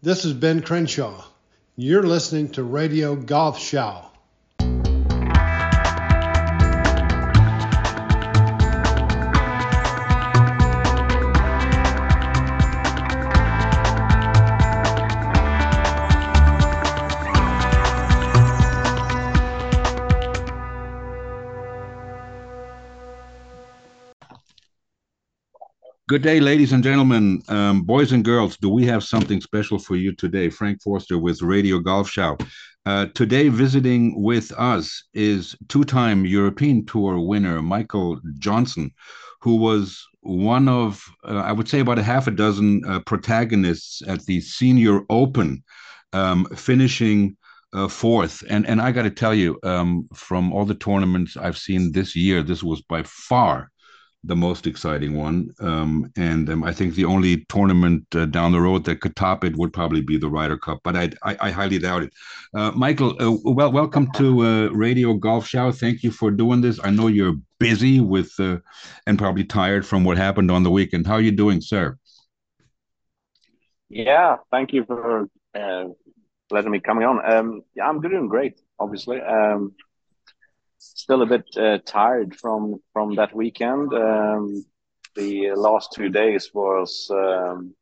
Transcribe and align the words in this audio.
This 0.00 0.24
is 0.24 0.32
Ben 0.32 0.62
Crenshaw. 0.62 1.24
You're 1.74 2.04
listening 2.04 2.50
to 2.50 2.62
Radio 2.62 3.16
Golf 3.16 3.58
Show. 3.58 4.04
Good 26.08 26.22
day, 26.22 26.40
ladies 26.40 26.72
and 26.72 26.82
gentlemen, 26.82 27.42
um, 27.48 27.82
boys 27.82 28.12
and 28.12 28.24
girls. 28.24 28.56
Do 28.56 28.70
we 28.70 28.86
have 28.86 29.04
something 29.04 29.42
special 29.42 29.78
for 29.78 29.94
you 29.94 30.14
today? 30.14 30.48
Frank 30.48 30.80
Forster 30.80 31.18
with 31.18 31.42
Radio 31.42 31.80
Golf 31.80 32.08
Show. 32.08 32.38
Uh, 32.86 33.08
today, 33.14 33.50
visiting 33.50 34.22
with 34.22 34.50
us 34.52 35.04
is 35.12 35.54
two 35.68 35.84
time 35.84 36.24
European 36.24 36.86
Tour 36.86 37.20
winner 37.20 37.60
Michael 37.60 38.18
Jonzon, 38.38 38.90
who 39.42 39.56
was 39.56 40.02
one 40.22 40.66
of, 40.66 41.04
uh, 41.24 41.42
I 41.44 41.52
would 41.52 41.68
say, 41.68 41.80
about 41.80 41.98
a 41.98 42.02
half 42.02 42.26
a 42.26 42.30
dozen 42.30 42.86
uh, 42.88 43.00
protagonists 43.00 44.00
at 44.08 44.24
the 44.24 44.40
Senior 44.40 45.02
Open, 45.10 45.62
um, 46.14 46.46
finishing 46.56 47.36
uh, 47.74 47.86
fourth. 47.86 48.42
And, 48.48 48.66
and 48.66 48.80
I 48.80 48.92
got 48.92 49.02
to 49.02 49.10
tell 49.10 49.34
you, 49.34 49.58
um, 49.62 50.08
from 50.14 50.54
all 50.54 50.64
the 50.64 50.74
tournaments 50.74 51.36
I've 51.36 51.58
seen 51.58 51.92
this 51.92 52.16
year, 52.16 52.42
this 52.42 52.62
was 52.62 52.80
by 52.80 53.02
far 53.02 53.70
the 54.28 54.36
most 54.36 54.66
exciting 54.66 55.16
one. 55.16 55.50
Um, 55.58 56.12
and 56.16 56.48
um, 56.50 56.62
I 56.62 56.72
think 56.72 56.94
the 56.94 57.06
only 57.06 57.46
tournament 57.48 58.04
uh, 58.14 58.26
down 58.26 58.52
the 58.52 58.60
road 58.60 58.84
that 58.84 59.00
could 59.00 59.16
top 59.16 59.42
it 59.42 59.56
would 59.56 59.72
probably 59.72 60.02
be 60.02 60.18
the 60.18 60.28
Ryder 60.28 60.58
Cup, 60.58 60.80
but 60.84 60.94
I, 60.96 61.10
I, 61.24 61.36
I 61.40 61.50
highly 61.50 61.78
doubt 61.78 62.02
it. 62.02 62.12
Uh, 62.54 62.70
Michael, 62.72 63.16
uh, 63.20 63.36
well, 63.42 63.72
welcome 63.72 64.10
to 64.12 64.44
uh, 64.44 64.68
Radio 64.68 65.14
Golf 65.14 65.48
Show. 65.48 65.72
Thank 65.72 66.02
you 66.02 66.10
for 66.10 66.30
doing 66.30 66.60
this. 66.60 66.78
I 66.84 66.90
know 66.90 67.08
you're 67.08 67.36
busy 67.58 68.00
with 68.00 68.30
uh, 68.38 68.58
and 69.06 69.18
probably 69.18 69.44
tired 69.44 69.84
from 69.84 70.04
what 70.04 70.18
happened 70.18 70.50
on 70.50 70.62
the 70.62 70.70
weekend. 70.70 71.06
How 71.06 71.14
are 71.14 71.20
you 71.20 71.32
doing, 71.32 71.60
sir? 71.60 71.96
Yeah, 73.88 74.36
thank 74.50 74.74
you 74.74 74.84
for 74.84 75.28
uh, 75.54 75.84
letting 76.50 76.70
me 76.70 76.80
coming 76.80 77.04
on. 77.04 77.32
Um, 77.32 77.62
yeah, 77.74 77.88
I'm 77.88 78.02
doing 78.02 78.28
great. 78.28 78.60
Obviously, 78.78 79.22
um, 79.22 79.72
still 80.78 81.22
a 81.22 81.26
bit 81.26 81.44
uh, 81.56 81.78
tired 81.84 82.34
from 82.36 82.80
from 82.92 83.16
that 83.16 83.34
weekend. 83.34 83.92
Um, 83.92 84.64
the 85.14 85.52
last 85.54 85.92
two 85.92 86.08
days 86.08 86.50
was 86.54 87.10
um, 87.10 87.74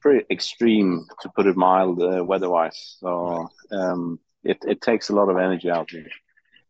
pretty 0.00 0.24
extreme, 0.30 1.06
to 1.20 1.28
put 1.34 1.46
it 1.46 1.56
mild, 1.56 2.02
uh, 2.02 2.24
weather-wise. 2.24 2.96
So 3.00 3.48
um, 3.70 4.18
it 4.44 4.58
it 4.66 4.80
takes 4.80 5.10
a 5.10 5.14
lot 5.14 5.28
of 5.28 5.36
energy 5.36 5.70
out 5.70 5.92
of 5.92 6.04
me. 6.04 6.10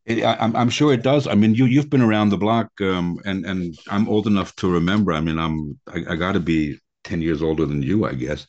It, 0.04 0.24
I, 0.24 0.36
I'm 0.38 0.70
sure 0.70 0.92
it 0.92 1.02
does. 1.02 1.26
I 1.26 1.34
mean, 1.34 1.54
you 1.54 1.66
you've 1.66 1.90
been 1.90 2.02
around 2.02 2.30
the 2.30 2.38
block, 2.38 2.68
um, 2.80 3.20
and 3.24 3.44
and 3.44 3.78
I'm 3.88 4.08
old 4.08 4.26
enough 4.26 4.54
to 4.56 4.70
remember. 4.70 5.12
I 5.12 5.20
mean, 5.20 5.38
I'm 5.38 5.78
I, 5.86 6.12
I 6.12 6.16
got 6.16 6.32
to 6.32 6.40
be 6.40 6.78
ten 7.04 7.22
years 7.22 7.42
older 7.42 7.66
than 7.66 7.82
you, 7.82 8.06
I 8.06 8.14
guess. 8.14 8.46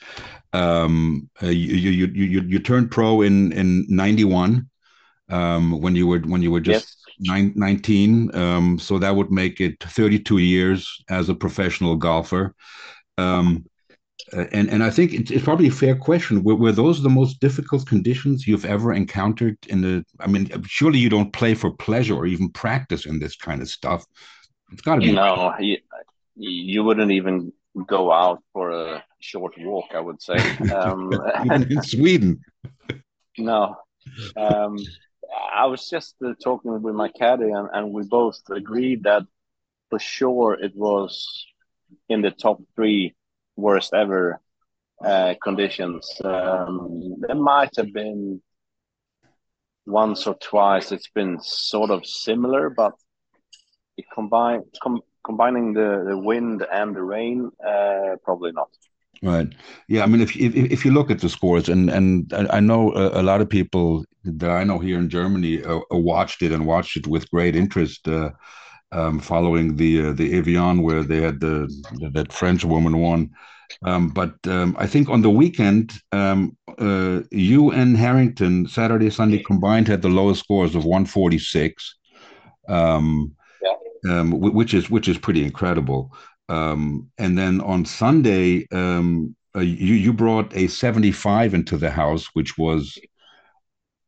Um, 0.53 1.29
uh, 1.41 1.47
you, 1.47 1.75
you 1.75 2.07
you 2.07 2.25
you 2.25 2.41
you 2.41 2.59
turned 2.59 2.91
pro 2.91 3.21
in 3.21 3.51
in 3.51 3.85
'91 3.89 4.69
um, 5.29 5.81
when 5.81 5.95
you 5.95 6.07
were 6.07 6.19
when 6.19 6.41
you 6.41 6.51
were 6.51 6.59
just 6.59 6.97
yes. 7.19 7.29
nine, 7.29 7.53
19. 7.55 8.35
Um, 8.35 8.79
so 8.79 8.99
that 8.99 9.15
would 9.15 9.31
make 9.31 9.61
it 9.61 9.81
32 9.81 10.37
years 10.39 11.03
as 11.09 11.29
a 11.29 11.35
professional 11.35 11.95
golfer. 11.95 12.53
Um, 13.17 13.65
and 14.31 14.69
and 14.69 14.83
I 14.83 14.89
think 14.89 15.13
it's, 15.13 15.31
it's, 15.31 15.43
probably 15.43 15.67
a 15.67 15.71
fair 15.71 15.95
question. 15.95 16.43
Were, 16.43 16.55
were 16.55 16.71
those 16.71 17.03
the 17.03 17.09
most 17.09 17.39
difficult 17.39 17.85
conditions 17.85 18.47
you've 18.47 18.65
ever 18.65 18.93
encountered 18.93 19.57
in 19.67 19.81
the? 19.81 20.05
I 20.19 20.27
mean, 20.27 20.49
surely 20.65 20.99
you 20.99 21.09
don't 21.09 21.33
play 21.33 21.53
for 21.53 21.71
pleasure 21.71 22.15
or 22.15 22.25
even 22.25 22.49
practice 22.49 23.05
in 23.05 23.19
this 23.19 23.35
kind 23.35 23.61
of 23.61 23.69
stuff. 23.69 24.05
It's 24.71 24.81
got 24.81 24.95
to 24.95 25.01
be. 25.01 25.11
No, 25.11 25.53
you, 25.59 25.77
you 26.35 26.83
wouldn't 26.83 27.11
even 27.11 27.51
go 27.85 28.11
out 28.11 28.41
for 28.53 28.71
a 28.71 29.03
short 29.19 29.55
walk. 29.59 29.87
I 29.93 29.99
would 29.99 30.21
say. 30.21 30.37
Um, 30.73 31.13
even 31.45 31.71
in 31.71 31.83
Sweden. 31.83 32.41
no. 33.37 33.75
Um, 34.35 34.77
I 35.53 35.65
was 35.65 35.89
just 35.89 36.15
uh, 36.25 36.33
talking 36.43 36.81
with 36.81 36.95
my 36.95 37.09
caddy, 37.09 37.51
and, 37.51 37.69
and 37.73 37.91
we 37.93 38.03
both 38.03 38.39
agreed 38.49 39.03
that 39.03 39.23
for 39.89 39.99
sure 39.99 40.53
it 40.53 40.75
was 40.75 41.45
in 42.09 42.21
the 42.21 42.31
top 42.31 42.61
three 42.75 43.15
worst 43.55 43.93
ever 43.93 44.39
uh, 45.03 45.35
conditions. 45.43 46.09
Um, 46.23 47.15
there 47.19 47.35
might 47.35 47.75
have 47.77 47.93
been 47.93 48.41
once 49.85 50.25
or 50.27 50.35
twice 50.35 50.91
it's 50.91 51.09
been 51.09 51.39
sort 51.41 51.89
of 51.91 52.05
similar, 52.05 52.69
but 52.69 52.93
it 53.97 54.05
combine 54.13 54.63
com 54.81 55.01
combining 55.23 55.73
the, 55.73 56.03
the 56.07 56.17
wind 56.17 56.65
and 56.71 56.95
the 56.95 57.01
rain, 57.01 57.49
uh, 57.65 58.15
probably 58.23 58.51
not. 58.51 58.69
Right. 59.21 59.47
Yeah. 59.87 60.03
I 60.03 60.07
mean, 60.07 60.21
if 60.21 60.35
if, 60.35 60.53
if 60.55 60.85
you 60.85 60.91
look 60.91 61.11
at 61.11 61.19
the 61.19 61.29
scores, 61.29 61.69
and 61.69 61.89
and 61.89 62.33
I 62.33 62.59
know 62.59 62.93
a, 62.93 63.21
a 63.21 63.23
lot 63.23 63.41
of 63.41 63.49
people 63.49 64.03
that 64.23 64.49
I 64.49 64.63
know 64.63 64.79
here 64.79 64.97
in 64.97 65.09
Germany 65.09 65.63
uh, 65.63 65.79
uh, 65.91 65.97
watched 65.97 66.41
it 66.41 66.51
and 66.51 66.65
watched 66.65 66.97
it 66.97 67.07
with 67.07 67.29
great 67.29 67.55
interest, 67.55 68.07
uh, 68.07 68.31
um, 68.91 69.19
following 69.19 69.75
the 69.75 70.07
uh, 70.07 70.13
the 70.13 70.37
Evian 70.37 70.81
where 70.81 71.03
they 71.03 71.21
had 71.21 71.39
the, 71.39 71.67
the 71.99 72.09
that 72.11 72.31
French 72.31 72.63
woman 72.63 72.99
won. 72.99 73.31
Um, 73.83 74.09
but 74.09 74.35
um, 74.47 74.75
I 74.77 74.87
think 74.87 75.09
on 75.09 75.21
the 75.21 75.29
weekend, 75.29 75.93
um, 76.11 76.55
uh, 76.77 77.21
you 77.31 77.71
and 77.71 77.97
Harrington 77.97 78.67
Saturday 78.67 79.09
Sunday 79.09 79.41
combined 79.41 79.87
had 79.87 80.01
the 80.01 80.09
lowest 80.09 80.43
scores 80.43 80.75
of 80.75 80.85
146, 80.85 81.95
um, 82.69 83.35
yeah. 83.61 84.19
Um, 84.19 84.31
which 84.31 84.73
is 84.73 84.89
which 84.89 85.07
is 85.07 85.17
pretty 85.17 85.43
incredible. 85.43 86.15
Um, 86.49 87.09
and 87.17 87.37
then 87.37 87.61
on 87.61 87.85
Sunday, 87.85 88.67
um, 88.71 89.35
uh, 89.55 89.61
you 89.61 89.95
you 89.95 90.13
brought 90.13 90.55
a 90.55 90.67
75 90.67 91.53
into 91.53 91.77
the 91.77 91.89
house, 91.89 92.27
which 92.33 92.57
was 92.57 92.97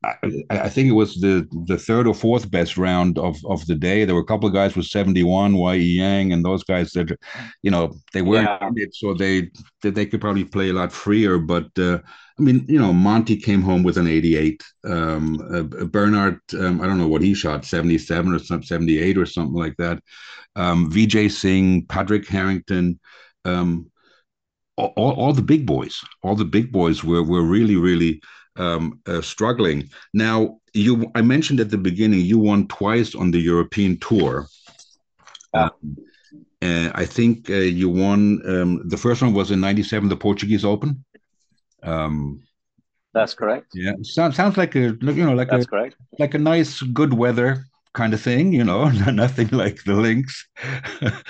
I, 0.05 0.57
I, 0.65 0.69
think 0.69 0.89
it 0.89 0.93
was 0.93 1.15
the 1.15 1.47
the 1.65 1.77
third 1.77 2.07
or 2.07 2.13
fourth 2.13 2.49
best 2.51 2.77
round 2.77 3.17
of 3.17 3.37
of 3.45 3.65
the 3.65 3.75
day. 3.75 4.05
There 4.05 4.15
were 4.15 4.21
a 4.21 4.25
couple 4.25 4.47
of 4.47 4.53
guys 4.53 4.75
with 4.75 4.85
71, 4.85 5.55
Y.E. 5.55 5.79
Yang, 5.79 6.33
and 6.33 6.45
those 6.45 6.63
guys 6.63 6.91
that, 6.91 7.17
you 7.61 7.71
know, 7.71 7.93
they 8.13 8.21
weren't 8.21 8.47
yeah. 8.47 8.69
it, 8.75 8.95
so 8.95 9.13
they 9.13 9.49
they 9.81 10.05
could 10.05 10.21
probably 10.21 10.45
play 10.45 10.69
a 10.69 10.73
lot 10.73 10.91
freer. 10.91 11.37
But 11.37 11.67
uh, 11.77 11.99
I 12.37 12.41
mean, 12.41 12.65
you 12.67 12.79
know, 12.79 12.93
Monty 12.93 13.37
came 13.37 13.61
home 13.61 13.83
with 13.83 13.97
an 13.97 14.07
88. 14.07 14.63
Um, 14.83 15.41
uh, 15.53 15.85
Bernhard, 15.85 16.39
um, 16.53 16.81
I 16.81 16.87
don't 16.87 16.97
know 16.97 17.07
what 17.07 17.21
he 17.21 17.33
shot, 17.33 17.65
77 17.65 18.33
or 18.33 18.39
some 18.39 18.63
78 18.63 19.17
or 19.17 19.25
something 19.25 19.55
like 19.55 19.75
that. 19.77 20.01
Um, 20.55 20.91
Vijay 20.91 21.31
Singh, 21.31 21.85
Patrick 21.87 22.27
Harrington. 22.27 22.99
Um, 23.45 23.91
all, 24.77 25.11
all 25.13 25.33
the 25.33 25.41
big 25.41 25.65
boys, 25.65 26.01
all 26.21 26.35
the 26.35 26.45
big 26.45 26.71
boys 26.71 27.03
were 27.03 27.23
were 27.23 27.43
really, 27.43 27.77
really 27.77 28.21
um, 28.57 28.99
uh, 29.05 29.21
struggling. 29.21 29.89
Now, 30.13 30.59
you 30.73 31.11
I 31.15 31.21
mentioned 31.21 31.59
at 31.59 31.69
the 31.69 31.77
beginning 31.77 32.21
you 32.21 32.39
won 32.39 32.67
twice 32.67 33.15
on 33.15 33.31
the 33.31 33.39
European 33.39 33.97
tour. 33.97 34.47
Uh, 35.53 35.69
I 36.61 37.05
think 37.05 37.49
uh, 37.49 37.53
you 37.53 37.89
won 37.89 38.41
um, 38.45 38.81
the 38.89 38.97
first 38.97 39.21
one 39.21 39.33
was 39.33 39.51
in 39.51 39.59
'97, 39.61 40.09
the 40.09 40.17
Portuguese 40.17 40.65
Open. 40.65 41.03
Um, 41.83 42.41
That's 43.13 43.33
correct. 43.33 43.67
Yeah, 43.73 43.93
sounds 44.01 44.35
sounds 44.35 44.57
like 44.57 44.75
a 44.75 44.97
you 45.01 45.25
know 45.25 45.33
like 45.33 45.49
That's 45.49 45.65
a 45.65 45.67
correct. 45.67 45.95
like 46.19 46.33
a 46.33 46.39
nice 46.39 46.81
good 46.81 47.13
weather 47.13 47.65
kind 47.93 48.13
of 48.13 48.21
thing, 48.21 48.51
you 48.51 48.63
know, 48.63 48.89
nothing 49.11 49.47
like 49.49 49.83
the 49.85 49.93
links. 49.93 50.47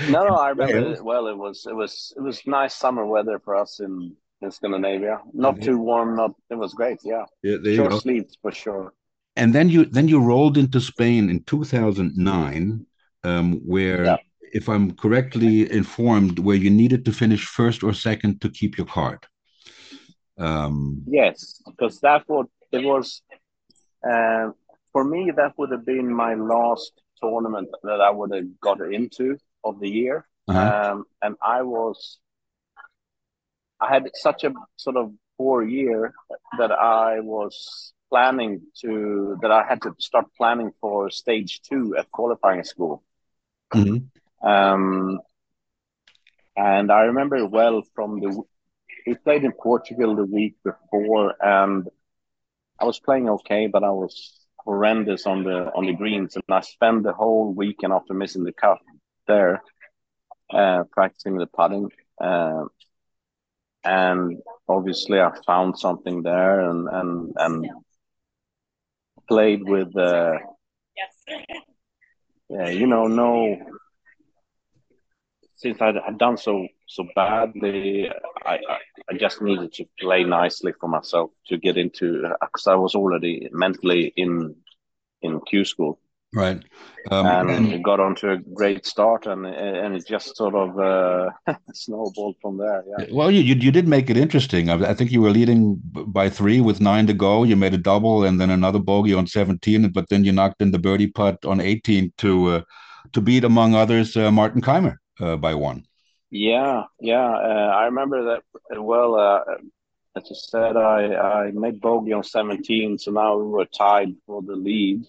no, 0.09 0.25
no, 0.25 0.35
I 0.35 0.49
remember 0.55 0.93
it 0.93 1.03
well. 1.03 1.27
It 1.27 1.37
was 1.37 1.65
it 1.65 1.75
was 1.75 2.13
it 2.17 2.21
was 2.21 2.45
nice 2.45 2.75
summer 2.75 3.05
weather 3.05 3.39
for 3.39 3.55
us 3.55 3.79
in 3.79 4.15
in 4.45 4.51
Scandinavia. 4.51 5.19
Not 5.33 5.61
too 5.61 5.77
warm. 5.77 6.15
Not 6.15 6.31
it 6.49 6.55
was 6.55 6.73
great. 6.73 6.99
Yeah, 7.03 7.25
yeah 7.43 7.57
short 7.75 8.01
sleeves 8.01 8.37
for 8.41 8.51
sure. 8.51 8.93
And 9.35 9.53
then 9.53 9.67
you 9.69 9.85
then 9.85 10.07
you 10.07 10.19
rolled 10.21 10.57
into 10.57 10.79
Spain 10.79 11.29
in 11.29 11.43
2009, 11.43 12.85
um, 13.23 13.53
where, 13.65 14.05
yeah. 14.05 14.17
if 14.53 14.69
I'm 14.69 14.91
correctly 14.95 15.69
informed, 15.71 16.39
where 16.39 16.55
you 16.55 16.69
needed 16.69 17.03
to 17.05 17.11
finish 17.11 17.43
first 17.45 17.83
or 17.83 17.93
second 17.93 18.39
to 18.41 18.49
keep 18.49 18.77
your 18.77 18.87
card. 18.87 19.25
Um, 20.37 21.03
yes, 21.05 21.61
because 21.65 21.99
that 22.01 22.23
would 22.29 22.47
it 22.71 22.83
was 22.83 23.21
uh, 24.09 24.51
for 24.93 25.03
me. 25.03 25.31
That 25.35 25.53
would 25.57 25.71
have 25.71 25.85
been 25.85 26.13
my 26.13 26.35
last 26.35 26.93
tournament 27.21 27.69
that 27.83 27.99
I 28.01 28.11
would 28.11 28.33
have 28.33 28.59
got 28.61 28.79
into 28.81 29.37
of 29.63 29.79
the 29.79 29.89
year, 29.89 30.25
uh-huh. 30.47 30.91
um, 30.91 31.05
and 31.21 31.35
I 31.41 31.61
was 31.61 32.19
I 33.85 33.93
had 33.93 34.09
such 34.13 34.43
a 34.43 34.53
sort 34.77 34.97
of 34.97 35.11
poor 35.37 35.63
year 35.63 36.13
that 36.57 36.71
I 36.71 37.19
was 37.19 37.93
planning 38.09 38.61
to 38.81 39.37
that 39.41 39.51
I 39.51 39.63
had 39.67 39.81
to 39.83 39.93
start 39.99 40.25
planning 40.37 40.71
for 40.81 41.09
stage 41.09 41.61
two 41.61 41.95
at 41.97 42.11
qualifying 42.11 42.63
school. 42.63 43.03
Mm-hmm. 43.73 44.47
Um, 44.47 45.19
and 46.55 46.91
I 46.91 47.01
remember 47.01 47.45
well 47.45 47.83
from 47.95 48.19
the 48.19 48.43
we 49.05 49.13
played 49.15 49.43
in 49.43 49.51
Portugal 49.51 50.15
the 50.15 50.25
week 50.25 50.55
before, 50.63 51.35
and 51.39 51.87
I 52.79 52.85
was 52.85 52.99
playing 52.99 53.29
okay, 53.29 53.67
but 53.67 53.83
I 53.83 53.91
was 53.91 54.13
horrendous 54.57 55.27
on 55.27 55.43
the 55.43 55.71
on 55.75 55.85
the 55.85 55.93
greens, 55.93 56.35
and 56.35 56.43
I 56.49 56.61
spent 56.61 57.03
the 57.03 57.13
whole 57.13 57.53
weekend 57.53 57.93
after 57.93 58.13
missing 58.13 58.45
the 58.45 58.53
cut 58.53 58.79
there, 59.27 59.61
uh, 60.51 60.83
practicing 60.91 61.37
the 61.37 61.45
putting. 61.45 61.91
Uh, 62.19 62.65
and 63.85 64.41
obviously, 64.67 65.19
I 65.19 65.31
found 65.45 65.77
something 65.77 66.23
there, 66.23 66.61
and 66.61 66.87
and 66.89 67.33
and 67.37 67.69
played 69.27 69.63
with. 69.63 69.95
Uh, 69.95 70.37
yeah, 72.49 72.69
you 72.69 72.87
know, 72.87 73.07
no 73.07 73.57
since 75.65 75.81
I 75.81 75.93
had 76.05 76.17
done 76.17 76.37
so 76.37 76.67
so 76.87 77.07
badly, 77.15 78.07
I, 78.45 78.59
I, 79.09 79.17
just 79.17 79.41
needed 79.41 79.73
to 79.73 79.85
play 79.99 80.23
nicely 80.23 80.73
for 80.79 80.87
myself 80.87 81.31
to 81.47 81.57
get 81.57 81.77
into 81.77 82.21
because 82.41 82.67
I 82.67 82.75
was 82.75 82.93
already 82.93 83.49
mentally 83.51 84.13
in 84.15 84.55
in 85.21 85.41
Q 85.41 85.65
school. 85.65 85.99
Right, 86.35 86.61
um, 87.11 87.25
and, 87.25 87.49
and 87.49 87.83
got 87.83 88.01
onto 88.01 88.29
a 88.29 88.37
great 88.37 88.85
start, 88.85 89.25
and 89.25 89.45
and 89.45 89.95
it 89.95 90.05
just 90.05 90.35
sort 90.35 90.53
of 90.53 90.77
uh, 90.77 91.29
snowballed 91.73 92.35
from 92.41 92.57
there. 92.57 92.83
Yeah. 92.85 93.05
Well, 93.09 93.31
you, 93.31 93.39
you, 93.39 93.55
you 93.55 93.71
did 93.71 93.87
make 93.87 94.09
it 94.09 94.17
interesting. 94.17 94.69
I, 94.69 94.89
I 94.89 94.93
think 94.93 95.11
you 95.11 95.21
were 95.21 95.29
leading 95.29 95.81
by 95.85 96.29
three 96.29 96.59
with 96.59 96.81
nine 96.81 97.07
to 97.07 97.13
go. 97.13 97.43
You 97.45 97.55
made 97.55 97.73
a 97.73 97.77
double, 97.77 98.25
and 98.25 98.41
then 98.41 98.49
another 98.49 98.79
bogey 98.79 99.13
on 99.13 99.27
seventeen, 99.27 99.89
but 99.91 100.09
then 100.09 100.25
you 100.25 100.33
knocked 100.33 100.61
in 100.61 100.71
the 100.71 100.79
birdie 100.79 101.07
putt 101.07 101.45
on 101.45 101.61
eighteen 101.61 102.11
to 102.17 102.47
uh, 102.47 102.61
to 103.13 103.21
beat, 103.21 103.45
among 103.45 103.73
others, 103.73 104.17
uh, 104.17 104.29
Martin 104.29 104.61
Kaymer 104.61 104.97
uh, 105.21 105.37
by 105.37 105.55
one. 105.55 105.85
Yeah, 106.31 106.83
yeah, 106.99 107.29
uh, 107.31 107.71
I 107.77 107.85
remember 107.85 108.35
that 108.35 108.81
well. 108.81 109.15
Uh, 109.15 109.39
as 110.17 110.29
you 110.29 110.35
said, 110.35 110.75
I 110.75 111.15
I 111.15 111.51
made 111.51 111.79
bogey 111.79 112.13
on 112.13 112.23
17, 112.23 112.97
so 112.97 113.11
now 113.11 113.37
we 113.37 113.47
were 113.47 113.65
tied 113.65 114.15
for 114.25 114.41
the 114.41 114.55
lead. 114.55 115.05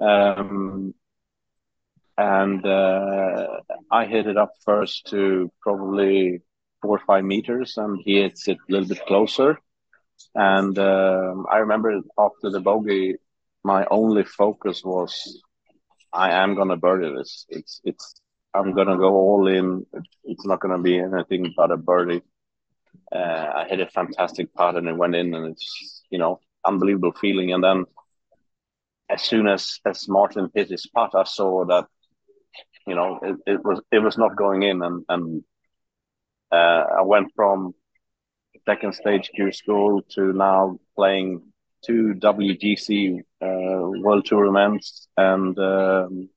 Um, 0.00 0.94
and 2.18 2.64
uh, 2.66 3.46
I 3.90 4.06
hit 4.06 4.26
it 4.26 4.36
up 4.36 4.52
first 4.64 5.06
to 5.10 5.50
probably 5.62 6.40
four 6.82 6.96
or 6.96 7.02
five 7.06 7.24
meters, 7.24 7.76
and 7.76 8.00
he 8.04 8.20
hits 8.20 8.48
it 8.48 8.58
a 8.68 8.72
little 8.72 8.88
bit 8.88 9.04
closer. 9.06 9.58
And 10.34 10.78
um, 10.78 11.46
I 11.50 11.58
remember 11.58 12.00
after 12.18 12.50
the 12.50 12.60
bogey, 12.60 13.16
my 13.64 13.86
only 13.90 14.24
focus 14.24 14.82
was 14.84 15.42
I 16.12 16.32
am 16.32 16.54
gonna 16.56 16.76
birdie 16.76 17.14
this. 17.14 17.46
It's 17.48 17.80
it's 17.84 18.20
I'm 18.54 18.74
gonna 18.74 18.96
go 18.98 19.14
all 19.14 19.46
in. 19.48 19.86
It's 20.24 20.46
not 20.46 20.60
gonna 20.60 20.80
be 20.80 20.98
anything 20.98 21.52
but 21.56 21.70
a 21.72 21.76
birdie. 21.76 22.22
Uh, 23.14 23.52
I 23.56 23.66
hit 23.68 23.80
a 23.80 23.86
fantastic 23.86 24.52
putt 24.54 24.76
and 24.76 24.88
it 24.88 24.96
went 24.96 25.14
in, 25.14 25.34
and 25.34 25.46
it's 25.52 26.02
you 26.10 26.18
know 26.18 26.40
unbelievable 26.64 27.12
feeling. 27.20 27.52
And 27.52 27.62
then 27.62 27.84
as 29.10 29.22
soon 29.22 29.48
as 29.48 29.80
as 29.84 30.08
Martin 30.08 30.50
hit 30.54 30.70
his 30.70 30.86
putt, 30.94 31.14
I 31.14 31.24
saw 31.24 31.64
that 31.66 31.86
you 32.86 32.94
know 32.94 33.18
it, 33.22 33.36
it 33.46 33.64
was 33.64 33.80
it 33.90 33.98
was 33.98 34.16
not 34.16 34.36
going 34.36 34.62
in, 34.62 34.82
and 34.82 35.04
and 35.08 35.42
uh, 36.52 36.84
I 36.98 37.02
went 37.02 37.32
from 37.34 37.74
second 38.66 38.94
stage 38.94 39.30
Q 39.34 39.52
school 39.52 40.02
to 40.14 40.32
now 40.32 40.78
playing 40.96 41.42
two 41.84 42.14
WGC 42.18 43.20
uh, 43.42 44.00
World 44.02 44.24
Tour 44.26 44.46
events 44.46 45.08
and. 45.16 45.58
Um, 45.58 46.30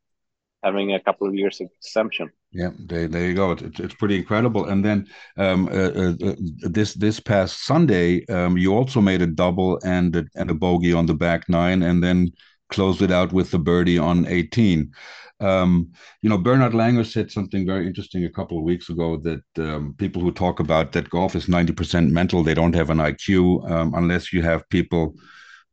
having 0.64 0.94
a 0.94 1.00
couple 1.00 1.28
of 1.28 1.36
years 1.36 1.60
exemption. 1.60 2.32
Yeah, 2.52 2.70
there, 2.80 3.08
there 3.08 3.28
you 3.28 3.34
go. 3.34 3.52
It, 3.52 3.80
it's 3.80 3.96
pretty 3.96 4.18
incredible. 4.18 4.66
And 4.66 4.84
then 4.84 5.08
um, 5.38 5.68
uh, 5.68 5.72
uh, 5.72 6.14
uh, 6.24 6.36
this 6.62 6.94
this 6.94 7.20
past 7.20 7.66
Sunday, 7.66 8.26
um, 8.28 8.58
you 8.58 8.74
also 8.74 9.02
made 9.02 9.22
a 9.22 9.28
double 9.28 9.80
and 9.84 10.16
a, 10.16 10.26
and 10.36 10.50
a 10.50 10.54
bogey 10.54 10.94
on 10.94 11.06
the 11.06 11.14
back 11.14 11.50
nine, 11.50 11.84
and 11.84 12.02
then 12.02 12.32
closed 12.74 13.02
it 13.02 13.12
out 13.12 13.32
with 13.32 13.52
the 13.52 13.60
birdie 13.60 13.98
on 13.98 14.26
18. 14.26 14.92
Um, 15.40 15.92
you 16.22 16.30
know, 16.30 16.38
Bernhard 16.38 16.74
Langer 16.74 17.06
said 17.06 17.32
something 17.32 17.66
very 17.66 17.86
interesting 17.86 18.24
a 18.26 18.30
couple 18.30 18.58
of 18.58 18.64
weeks 18.64 18.90
ago 18.90 19.18
that 19.18 19.44
um, 19.58 19.94
people 19.98 20.22
who 20.22 20.32
talk 20.32 20.60
about 20.60 20.92
that 20.92 21.10
golf 21.10 21.36
is 21.36 21.48
90% 21.48 22.10
mental, 22.12 22.44
they 22.44 22.54
don't 22.54 22.76
have 22.76 22.90
an 22.90 22.98
IQ 22.98 23.70
um, 23.70 23.94
unless 23.96 24.34
you 24.34 24.42
have 24.42 24.68
people 24.70 25.16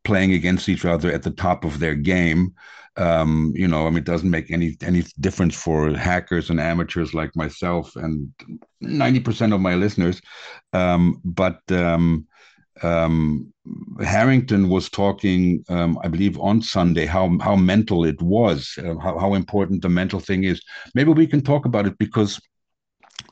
playing 0.05 0.33
against 0.33 0.69
each 0.69 0.85
other 0.85 1.13
at 1.13 1.23
the 1.23 1.31
top 1.31 1.65
of 1.65 1.79
their 1.79 1.95
game. 1.95 2.55
Um, 2.97 3.53
you 3.55 3.69
know, 3.69 3.87
I 3.87 3.91
mean, 3.91 3.99
it 3.99 4.05
doesn't 4.05 4.31
make 4.31 4.51
any 4.51 4.77
any 4.83 5.05
difference 5.21 5.55
for 5.55 5.93
hackers 5.95 6.51
and 6.51 6.61
amateurs 6.61 7.15
like 7.15 7.35
myself 7.37 7.95
and 7.95 8.29
ninety 8.81 9.21
percent 9.21 9.53
of 9.53 9.61
my 9.61 9.75
listeners. 9.77 10.21
Um, 10.73 11.21
but 11.25 11.61
um, 11.71 12.27
um, 12.83 13.53
Harrington 14.01 14.69
was 14.69 14.89
talking, 14.89 15.65
um, 15.69 15.99
I 16.03 16.09
believe, 16.09 16.39
on 16.39 16.63
Sunday 16.63 17.07
how 17.07 17.39
how 17.41 17.57
mental 17.57 18.05
it 18.05 18.21
was, 18.21 18.79
uh, 18.79 18.97
how 18.99 19.19
how 19.19 19.35
important 19.35 19.83
the 19.83 19.89
mental 19.89 20.21
thing 20.21 20.45
is. 20.45 20.61
Maybe 20.95 21.13
we 21.13 21.27
can 21.27 21.43
talk 21.43 21.65
about 21.67 21.87
it 21.87 21.99
because. 21.99 22.41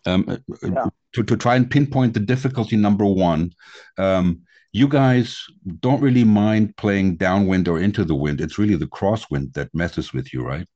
Um, 0.06 0.24
uh, 0.28 0.36
yeah. 0.62 0.86
to, 1.14 1.22
to 1.24 1.36
try 1.36 1.56
and 1.56 1.70
pinpoint 1.70 2.14
the 2.14 2.20
difficulty 2.20 2.76
number 2.76 3.04
one 3.04 3.50
um, 3.98 4.42
you 4.72 4.88
guys 4.88 5.44
don't 5.80 6.00
really 6.00 6.24
mind 6.24 6.76
playing 6.76 7.16
downwind 7.16 7.68
or 7.68 7.80
into 7.80 8.04
the 8.04 8.14
wind. 8.14 8.40
It's 8.40 8.58
really 8.58 8.76
the 8.76 8.86
crosswind 8.86 9.54
that 9.54 9.74
messes 9.74 10.12
with 10.12 10.32
you, 10.32 10.44
right? 10.44 10.66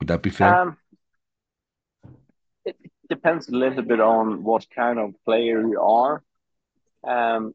Would 0.00 0.08
that 0.08 0.22
be 0.22 0.30
fair? 0.30 0.54
Um, 0.54 0.76
it 2.64 2.76
depends 3.08 3.48
a 3.48 3.52
little 3.52 3.82
bit 3.82 4.00
on 4.00 4.42
what 4.42 4.66
kind 4.74 4.98
of 4.98 5.14
player 5.24 5.60
you 5.60 5.80
are. 5.80 6.22
Um, 7.04 7.54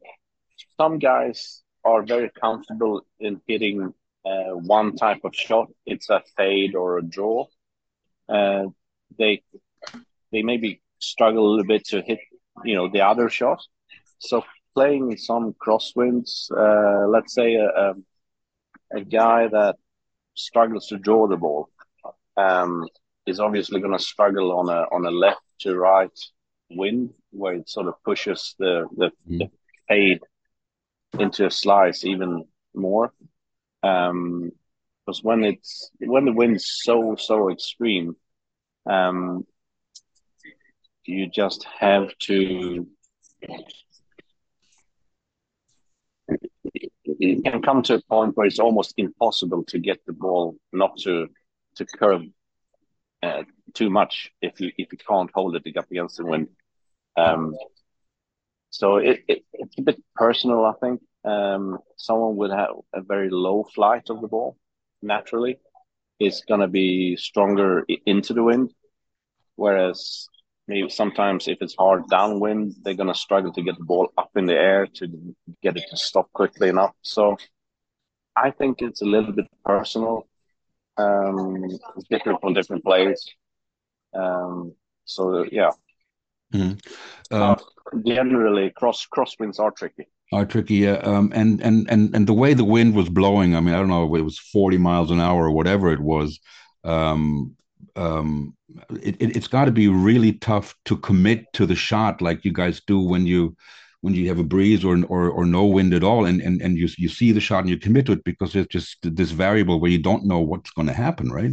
some 0.76 0.98
guys 0.98 1.62
are 1.84 2.02
very 2.02 2.30
comfortable 2.40 3.04
in 3.18 3.40
hitting 3.46 3.92
uh, 4.24 4.54
one 4.54 4.94
type 4.96 5.20
of 5.24 5.34
shot. 5.34 5.68
It's 5.86 6.10
a 6.10 6.22
fade 6.36 6.74
or 6.74 6.98
a 6.98 7.02
draw. 7.02 7.46
Uh, 8.28 8.66
they 9.18 9.42
they 10.30 10.42
maybe 10.42 10.80
struggle 10.98 11.46
a 11.46 11.50
little 11.50 11.66
bit 11.66 11.84
to 11.88 12.00
hit, 12.00 12.20
you 12.64 12.74
know, 12.74 12.88
the 12.88 13.00
other 13.00 13.28
shot. 13.28 13.60
So 14.18 14.44
playing 14.74 15.16
some 15.16 15.54
crosswinds, 15.54 16.50
uh, 16.50 17.08
let's 17.08 17.34
say 17.34 17.56
a, 17.56 17.66
a, 17.66 17.94
a, 18.94 19.00
guy 19.02 19.48
that 19.48 19.76
struggles 20.34 20.86
to 20.86 20.96
draw 20.96 21.26
the 21.26 21.36
ball 21.36 21.68
um, 22.36 22.88
is 23.26 23.40
obviously 23.40 23.80
going 23.80 23.92
to 23.92 24.02
struggle 24.02 24.58
on 24.58 24.68
a 24.68 24.86
on 24.92 25.04
a 25.04 25.10
left 25.10 25.42
to 25.60 25.76
right 25.76 26.18
wind 26.70 27.12
where 27.30 27.54
it 27.54 27.68
sort 27.68 27.88
of 27.88 27.94
pushes 28.04 28.54
the 28.58 28.86
the, 28.96 29.10
mm. 29.28 29.38
the 29.38 29.50
fade 29.88 30.20
into 31.18 31.46
a 31.46 31.50
slice 31.50 32.04
even 32.04 32.44
more. 32.74 33.12
Um, 33.82 34.52
because 35.04 35.22
when 35.24 35.42
it's 35.42 35.90
when 35.98 36.24
the 36.24 36.32
wind's 36.32 36.80
so 36.82 37.16
so 37.16 37.50
extreme, 37.50 38.14
um, 38.88 39.44
you 41.04 41.28
just 41.28 41.66
have 41.80 42.16
to 42.18 42.86
it 47.04 47.44
can 47.44 47.62
come 47.62 47.82
to 47.82 47.94
a 47.94 48.02
point 48.02 48.36
where 48.36 48.46
it's 48.46 48.58
almost 48.58 48.94
impossible 48.96 49.64
to 49.64 49.78
get 49.78 50.04
the 50.06 50.12
ball 50.12 50.56
not 50.72 50.96
to 50.98 51.28
to 51.76 51.84
curve 51.84 52.22
uh, 53.22 53.42
too 53.74 53.90
much 53.90 54.30
if 54.40 54.60
you 54.60 54.70
if 54.78 54.92
you 54.92 54.98
can't 54.98 55.30
hold 55.34 55.56
it 55.56 55.76
up 55.76 55.90
against 55.90 56.16
the 56.16 56.24
wind. 56.24 56.48
Um, 57.16 57.54
so 58.72 58.96
it, 58.96 59.22
it, 59.28 59.44
it's 59.52 59.78
a 59.78 59.82
bit 59.82 60.02
personal, 60.16 60.64
I 60.64 60.72
think. 60.80 61.02
Um, 61.24 61.78
someone 61.96 62.36
would 62.36 62.50
have 62.50 62.70
a 62.94 63.02
very 63.02 63.28
low 63.30 63.64
flight 63.74 64.08
of 64.08 64.22
the 64.22 64.28
ball 64.28 64.56
naturally 65.02 65.58
is 66.18 66.42
going 66.48 66.60
to 66.60 66.68
be 66.68 67.16
stronger 67.16 67.84
into 68.06 68.32
the 68.32 68.42
wind, 68.42 68.72
whereas 69.56 70.26
maybe 70.66 70.88
sometimes 70.88 71.48
if 71.48 71.58
it's 71.60 71.76
hard 71.78 72.04
downwind, 72.08 72.74
they're 72.82 72.94
going 72.94 73.12
to 73.12 73.14
struggle 73.14 73.52
to 73.52 73.62
get 73.62 73.76
the 73.76 73.84
ball 73.84 74.10
up 74.16 74.30
in 74.36 74.46
the 74.46 74.54
air 74.54 74.86
to 74.86 75.06
get 75.62 75.76
it 75.76 75.84
to 75.90 75.96
stop 75.96 76.32
quickly 76.32 76.68
enough. 76.70 76.94
So 77.02 77.36
I 78.34 78.50
think 78.52 78.80
it's 78.80 79.02
a 79.02 79.06
little 79.06 79.32
bit 79.32 79.48
personal. 79.64 80.26
Um, 80.96 81.64
it's 81.64 82.08
different 82.08 82.40
for 82.40 82.54
different 82.54 82.84
players. 82.84 83.28
Um, 84.14 84.74
so 85.04 85.44
yeah. 85.52 85.72
Mm-hmm. 86.52 86.72
Uh, 87.30 87.56
generally, 88.06 88.70
cross 88.70 89.06
crosswinds 89.06 89.58
are 89.58 89.70
tricky. 89.70 90.06
Are 90.32 90.46
tricky, 90.46 90.76
yeah. 90.76 90.94
Um, 90.94 91.32
and 91.34 91.60
and 91.60 91.88
and 91.90 92.14
and 92.14 92.26
the 92.26 92.32
way 92.32 92.54
the 92.54 92.64
wind 92.64 92.94
was 92.94 93.08
blowing, 93.08 93.54
I 93.54 93.60
mean, 93.60 93.74
I 93.74 93.78
don't 93.78 93.88
know, 93.88 94.04
if 94.04 94.18
it 94.18 94.22
was 94.22 94.38
forty 94.38 94.78
miles 94.78 95.10
an 95.10 95.20
hour 95.20 95.46
or 95.46 95.52
whatever 95.52 95.92
it 95.92 96.00
was. 96.00 96.38
Um, 96.84 97.56
um, 97.96 98.56
it, 99.02 99.20
it, 99.20 99.34
has 99.34 99.48
got 99.48 99.66
to 99.66 99.70
be 99.70 99.88
really 99.88 100.32
tough 100.34 100.74
to 100.86 100.96
commit 100.96 101.44
to 101.52 101.66
the 101.66 101.74
shot 101.74 102.22
like 102.22 102.44
you 102.44 102.52
guys 102.52 102.80
do 102.86 103.00
when 103.00 103.26
you 103.26 103.54
when 104.00 104.14
you 104.14 104.28
have 104.28 104.38
a 104.38 104.44
breeze 104.44 104.84
or 104.84 105.04
or, 105.06 105.30
or 105.30 105.44
no 105.44 105.66
wind 105.66 105.92
at 105.92 106.02
all 106.02 106.24
and, 106.24 106.40
and 106.40 106.62
and 106.62 106.78
you 106.78 106.88
you 106.96 107.08
see 107.08 107.32
the 107.32 107.40
shot 107.40 107.60
and 107.60 107.68
you 107.68 107.78
commit 107.78 108.06
to 108.06 108.12
it 108.12 108.24
because 108.24 108.56
it's 108.56 108.68
just 108.68 108.98
this 109.02 109.30
variable 109.30 109.80
where 109.80 109.90
you 109.90 109.98
don't 109.98 110.24
know 110.24 110.40
what's 110.40 110.70
going 110.70 110.88
to 110.88 110.94
happen 110.94 111.30
right 111.30 111.52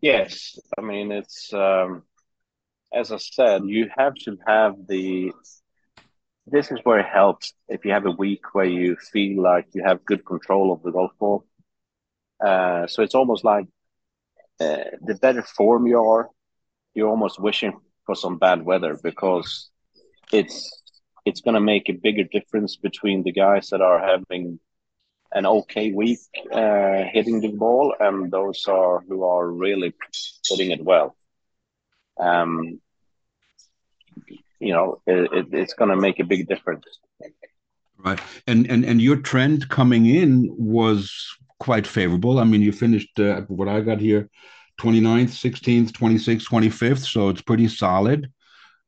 yes 0.00 0.58
i 0.78 0.82
mean 0.82 1.10
it's 1.10 1.52
um 1.54 2.02
as 2.96 3.12
I 3.12 3.18
said, 3.18 3.62
you 3.66 3.88
have 3.96 4.14
to 4.24 4.38
have 4.46 4.74
the. 4.88 5.32
This 6.46 6.70
is 6.70 6.78
where 6.84 7.00
it 7.00 7.06
helps 7.06 7.52
if 7.68 7.84
you 7.84 7.92
have 7.92 8.06
a 8.06 8.10
week 8.10 8.54
where 8.54 8.64
you 8.80 8.96
feel 8.96 9.42
like 9.42 9.66
you 9.74 9.82
have 9.84 10.04
good 10.04 10.24
control 10.24 10.72
of 10.72 10.82
the 10.82 10.92
golf 10.92 11.10
ball. 11.18 11.44
Uh, 12.40 12.86
so 12.86 13.02
it's 13.02 13.16
almost 13.16 13.44
like 13.44 13.66
uh, 14.60 14.84
the 15.02 15.16
better 15.20 15.42
form 15.42 15.86
you 15.86 16.00
are, 16.00 16.30
you're 16.94 17.08
almost 17.08 17.40
wishing 17.40 17.72
for 18.04 18.14
some 18.14 18.38
bad 18.38 18.64
weather 18.64 18.96
because 19.02 19.70
it's 20.32 20.70
it's 21.24 21.40
going 21.40 21.54
to 21.54 21.60
make 21.60 21.88
a 21.88 21.92
bigger 21.92 22.24
difference 22.24 22.76
between 22.76 23.24
the 23.24 23.32
guys 23.32 23.68
that 23.70 23.80
are 23.80 24.00
having 24.00 24.60
an 25.32 25.44
okay 25.44 25.90
week 25.90 26.20
uh, 26.52 27.02
hitting 27.12 27.40
the 27.40 27.48
ball 27.48 27.92
and 27.98 28.30
those 28.30 28.64
are 28.68 29.00
who 29.08 29.24
are 29.24 29.50
really 29.50 29.92
hitting 30.48 30.70
it 30.70 30.84
well. 30.84 31.16
Um, 32.18 32.80
you 34.60 34.72
know, 34.72 35.00
it, 35.06 35.30
it, 35.32 35.46
it's 35.52 35.74
going 35.74 35.90
to 35.90 35.96
make 35.96 36.20
a 36.20 36.24
big 36.24 36.48
difference. 36.48 36.84
Right, 37.98 38.20
and 38.46 38.70
and 38.70 38.84
and 38.84 39.00
your 39.00 39.16
trend 39.16 39.68
coming 39.68 40.06
in 40.06 40.54
was 40.58 41.10
quite 41.58 41.86
favorable. 41.86 42.38
I 42.38 42.44
mean, 42.44 42.62
you 42.62 42.72
finished 42.72 43.18
uh, 43.18 43.40
what 43.42 43.68
I 43.68 43.80
got 43.80 44.00
here, 44.00 44.28
29th, 44.80 45.30
16th, 45.30 45.92
26th, 45.92 46.46
25th, 46.46 47.06
so 47.06 47.30
it's 47.30 47.40
pretty 47.40 47.68
solid. 47.68 48.30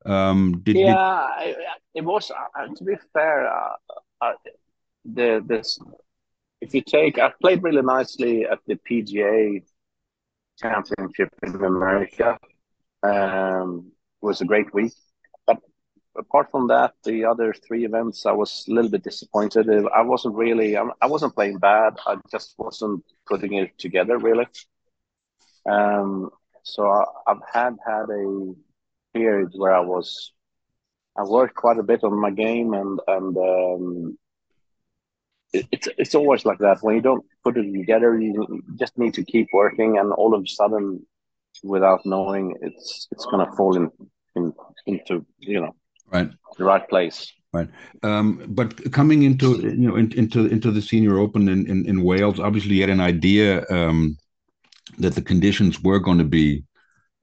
Um, 0.05 0.61
did 0.63 0.77
yeah, 0.77 1.27
did... 1.43 1.57
it 1.95 2.05
was. 2.05 2.31
Uh, 2.31 2.67
to 2.75 2.85
be 2.85 2.95
fair, 3.13 3.49
uh, 3.49 3.75
uh, 4.21 4.33
the 5.05 5.43
this 5.47 5.79
if 6.61 6.75
you 6.75 6.83
take, 6.83 7.19
I 7.19 7.33
played 7.41 7.63
really 7.63 7.83
nicely 7.83 8.45
at 8.45 8.59
the 8.67 8.77
PGA 8.77 9.63
Championship 10.59 11.31
in 11.43 11.55
America. 11.55 12.39
Um, 13.03 13.93
it 14.21 14.27
was 14.27 14.41
a 14.41 14.45
great 14.45 14.75
week, 14.75 14.93
apart 16.19 16.51
from 16.51 16.69
that, 16.69 16.95
the 17.05 17.25
other 17.25 17.55
three 17.55 17.85
events, 17.85 18.27
I 18.27 18.33
was 18.33 18.65
a 18.69 18.73
little 18.73 18.91
bit 18.91 19.05
disappointed. 19.05 19.69
I 19.95 20.03
wasn't 20.03 20.35
really, 20.35 20.77
I 20.77 21.07
wasn't 21.07 21.35
playing 21.35 21.59
bad. 21.59 21.95
I 22.07 22.17
just 22.31 22.55
wasn't 22.59 23.05
putting 23.27 23.55
it 23.55 23.79
together 23.79 24.19
really. 24.19 24.47
Um, 25.67 26.31
so 26.63 26.89
I, 26.89 27.05
have 27.27 27.43
had 27.53 27.77
had 27.87 28.11
a 28.11 28.55
period 29.15 29.51
where 29.55 29.75
I 29.75 29.81
was, 29.81 30.33
I 31.17 31.23
worked 31.23 31.55
quite 31.55 31.79
a 31.79 31.83
bit 31.83 32.05
on 32.05 32.21
my 32.21 32.31
game 32.31 32.75
and 32.75 33.01
and 33.07 33.37
um, 33.37 34.19
it's 35.53 35.89
it's 35.97 36.15
always 36.15 36.45
like 36.45 36.59
that 36.59 36.79
when 36.83 36.97
you 36.97 37.01
don't 37.01 37.25
put 37.43 37.57
it 37.57 37.73
together 37.73 38.19
you 38.21 38.63
just 38.79 38.97
need 38.99 39.15
to 39.15 39.25
keep 39.25 39.49
working 39.53 39.99
and 39.99 40.13
all 40.13 40.35
of 40.35 40.43
a 40.43 40.47
sudden 40.47 41.05
without 41.63 42.01
knowing 42.05 42.55
it's 42.61 43.09
it's 43.11 43.25
going 43.25 43.45
to 43.45 43.57
fall 43.57 43.75
in, 43.77 43.91
in 44.37 44.53
into 44.87 45.25
you 45.39 45.61
know 45.61 45.75
right 46.11 46.31
the 46.57 46.65
right 46.65 46.89
place 46.89 47.33
right 47.53 47.69
um, 48.03 48.45
but 48.49 48.93
coming 48.93 49.23
into 49.23 49.61
you 49.61 49.89
know 49.89 49.97
in, 49.97 50.13
into 50.13 50.47
into 50.47 50.71
the 50.71 50.83
senior 50.83 51.19
open 51.19 51.49
in, 51.49 51.69
in, 51.71 51.87
in 51.87 52.03
wales 52.03 52.41
obviously 52.41 52.75
you 52.75 52.83
had 52.83 52.91
an 52.91 53.01
idea 53.01 53.65
um, 53.71 54.17
that 54.99 55.15
the 55.15 55.23
conditions 55.23 55.81
were 55.83 55.99
going 55.99 56.19
to 56.19 56.25
be 56.25 56.63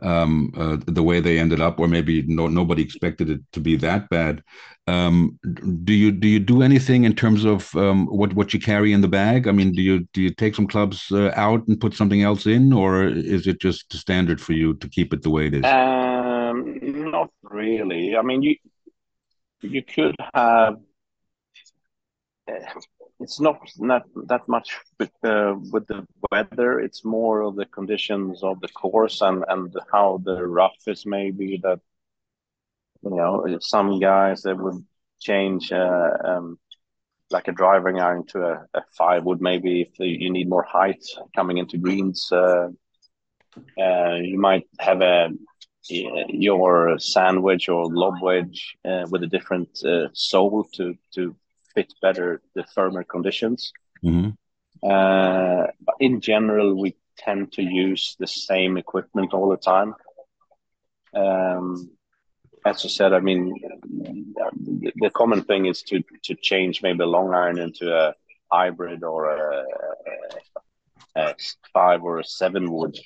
um, 0.01 0.51
uh, 0.57 0.77
the 0.85 1.03
way 1.03 1.19
they 1.19 1.39
ended 1.39 1.61
up, 1.61 1.79
or 1.79 1.87
maybe 1.87 2.23
no, 2.23 2.47
nobody 2.47 2.83
expected 2.83 3.29
it 3.29 3.41
to 3.53 3.59
be 3.59 3.75
that 3.77 4.09
bad. 4.09 4.43
Um, 4.87 5.39
do 5.83 5.93
you 5.93 6.11
do 6.11 6.27
you 6.27 6.39
do 6.39 6.61
anything 6.61 7.05
in 7.05 7.15
terms 7.15 7.43
of 7.43 7.75
um, 7.75 8.05
what 8.07 8.33
what 8.33 8.53
you 8.53 8.59
carry 8.59 8.93
in 8.93 9.01
the 9.01 9.07
bag? 9.07 9.47
I 9.47 9.51
mean, 9.51 9.71
do 9.71 9.81
you 9.81 10.07
do 10.13 10.21
you 10.21 10.31
take 10.31 10.53
some 10.53 10.67
clubs 10.67 11.11
uh, 11.11 11.31
out 11.35 11.67
and 11.67 11.79
put 11.79 11.95
something 11.95 12.21
else 12.21 12.45
in, 12.45 12.73
or 12.73 13.03
is 13.05 13.47
it 13.47 13.59
just 13.59 13.89
the 13.89 13.97
standard 13.97 14.39
for 14.41 14.53
you 14.53 14.75
to 14.75 14.89
keep 14.89 15.13
it 15.13 15.23
the 15.23 15.29
way 15.29 15.47
it 15.47 15.55
is? 15.55 15.65
Um, 15.65 16.77
not 17.11 17.31
really. 17.43 18.15
I 18.15 18.21
mean, 18.21 18.43
you 18.43 18.55
you 19.65 19.83
could 19.83 20.15
have. 20.33 20.77
Uh, 22.47 22.53
it's 23.19 23.39
not 23.39 23.59
not 23.77 24.03
that 24.27 24.47
much 24.47 24.77
with 24.99 25.11
the 25.21 25.59
with 25.71 25.87
the 25.87 26.05
weather. 26.31 26.79
It's 26.79 27.03
more 27.05 27.41
of 27.41 27.55
the 27.55 27.65
conditions 27.65 28.43
of 28.43 28.59
the 28.61 28.67
course 28.67 29.21
and 29.21 29.43
and 29.47 29.73
how 29.91 30.21
the 30.23 30.45
rough 30.45 30.77
is. 30.87 31.05
Maybe 31.05 31.59
that 31.63 31.79
you 33.03 33.11
know 33.11 33.57
some 33.61 33.99
guys 33.99 34.43
that 34.43 34.57
would 34.57 34.85
change 35.19 35.71
uh, 35.71 36.11
um, 36.23 36.59
like 37.31 37.47
a 37.47 37.51
driving 37.51 37.99
iron 37.99 38.25
to 38.27 38.45
a, 38.45 38.65
a 38.73 38.81
five 38.97 39.23
would 39.23 39.41
maybe 39.41 39.81
if 39.81 39.99
you 39.99 40.29
need 40.29 40.49
more 40.49 40.63
height 40.63 41.03
coming 41.35 41.57
into 41.57 41.77
greens. 41.77 42.29
Uh, 42.31 42.69
uh, 43.79 44.15
you 44.15 44.37
might 44.37 44.67
have 44.79 45.01
a 45.01 45.29
your 45.89 46.97
sandwich 46.99 47.69
or 47.69 47.85
lob 47.85 48.21
wedge 48.21 48.77
uh, 48.85 49.05
with 49.09 49.23
a 49.23 49.27
different 49.27 49.69
uh, 49.83 50.07
sole 50.13 50.63
to 50.73 50.97
to 51.13 51.35
fit 51.73 51.93
better 52.01 52.41
the 52.55 52.63
firmer 52.73 53.03
conditions. 53.03 53.71
Mm-hmm. 54.03 54.29
Uh, 54.83 55.67
but 55.81 55.95
in 55.99 56.21
general, 56.21 56.75
we 56.75 56.95
tend 57.17 57.51
to 57.53 57.61
use 57.61 58.15
the 58.19 58.27
same 58.27 58.77
equipment 58.77 59.33
all 59.33 59.49
the 59.49 59.57
time. 59.57 59.95
Um, 61.13 61.91
as 62.65 62.83
you 62.83 62.89
said, 62.89 63.13
I 63.13 63.19
mean, 63.19 63.53
the, 63.83 64.91
the, 64.95 65.09
common 65.11 65.43
thing 65.43 65.67
is 65.67 65.83
to 65.83 66.03
to 66.23 66.35
change 66.35 66.81
maybe 66.81 67.03
a 67.03 67.07
long 67.07 67.33
iron 67.33 67.59
into 67.59 67.95
a 67.95 68.13
hybrid 68.51 69.03
or 69.03 69.29
a, 69.29 69.65
a, 71.15 71.21
a 71.21 71.35
five 71.73 72.03
or 72.03 72.19
a 72.19 72.23
seven 72.23 72.71
wood. 72.71 72.97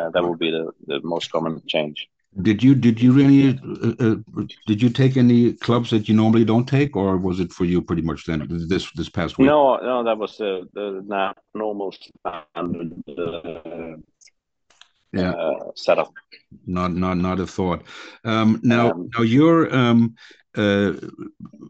Uh, 0.00 0.10
that 0.10 0.22
would 0.24 0.38
be 0.38 0.50
the, 0.50 0.70
the 0.86 1.00
most 1.02 1.30
common 1.30 1.62
change. 1.66 2.08
Did 2.42 2.62
you 2.62 2.76
did 2.76 3.00
you 3.00 3.12
really 3.12 3.58
uh, 3.58 3.94
uh, 3.98 4.44
did 4.68 4.80
you 4.80 4.88
take 4.88 5.16
any 5.16 5.52
clubs 5.54 5.90
that 5.90 6.08
you 6.08 6.14
normally 6.14 6.44
don't 6.44 6.66
take, 6.66 6.94
or 6.94 7.16
was 7.16 7.40
it 7.40 7.52
for 7.52 7.64
you 7.64 7.82
pretty 7.82 8.02
much 8.02 8.24
then 8.24 8.46
this 8.68 8.88
this 8.92 9.08
past 9.08 9.36
week? 9.36 9.48
No, 9.48 9.76
no, 9.78 10.04
that 10.04 10.16
was 10.16 10.36
the 10.36 10.68
the 10.72 11.34
normal 11.54 11.92
standard 11.92 12.92
uh, 13.08 13.96
yeah 15.12 15.32
uh, 15.32 15.72
setup. 15.74 16.12
Not 16.66 16.92
not 16.92 17.16
not 17.16 17.40
a 17.40 17.48
thought. 17.48 17.82
Um, 18.24 18.60
now 18.62 18.92
um, 18.92 19.10
now 19.12 19.22
you're 19.24 19.74
um, 19.74 20.14
uh, 20.56 20.92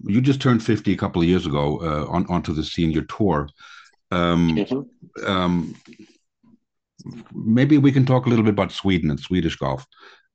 you 0.05 0.21
just 0.21 0.43
turned 0.43 0.63
fifty 0.63 0.93
a 0.93 0.97
couple 0.97 1.23
of 1.23 1.29
years 1.29 1.47
ago 1.47 1.81
uh, 1.81 2.07
on 2.15 2.27
onto 2.27 2.53
the 2.53 2.65
senior 2.65 3.03
tour. 3.03 3.49
Um, 4.11 4.57
mm-hmm. 4.57 5.73
Um, 7.07 7.25
maybe 7.35 7.79
we 7.79 7.93
can 7.93 8.07
talk 8.07 8.27
a 8.27 8.29
little 8.29 8.45
bit 8.45 8.53
about 8.55 8.73
Sweden 8.73 9.11
and 9.11 9.21
Swedish 9.21 9.57
golf. 9.57 9.87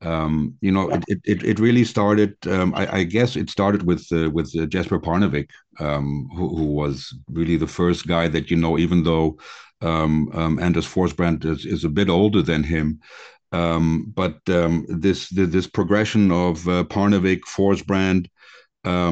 Um, 0.02 0.56
you 0.62 0.72
know, 0.72 0.90
it, 0.90 1.20
it, 1.24 1.44
it 1.44 1.60
really 1.60 1.84
started. 1.84 2.36
Um, 2.48 2.74
I, 2.76 2.98
I, 2.98 3.04
guess 3.04 3.36
it 3.36 3.50
started 3.50 3.84
with 3.84 4.06
uh, 4.12 4.30
with 4.30 4.54
uh, 4.60 4.66
Jesper 4.66 5.00
Parnevik, 5.00 5.50
um, 5.80 6.30
who, 6.36 6.50
who, 6.56 6.66
was 6.66 7.18
really 7.32 7.56
the 7.56 7.68
first 7.68 8.06
guy 8.06 8.28
that 8.28 8.52
you 8.52 8.58
know. 8.58 8.78
Even 8.78 9.04
though 9.04 9.40
um, 9.82 10.30
um, 10.34 10.60
Anders 10.60 10.86
Forsbrand 10.86 11.46
is, 11.46 11.66
is 11.66 11.86
a 11.86 11.90
bit 11.90 12.10
older 12.10 12.42
than 12.42 12.62
him, 12.62 13.00
um, 13.54 14.12
but 14.14 14.38
this 14.46 15.30
this 15.30 15.68
progression 15.68 16.30
of 16.30 16.68
uh, 16.68 16.84
Parnevik, 16.84 17.42
Forsbrand, 17.44 18.28
uh, 18.84 19.12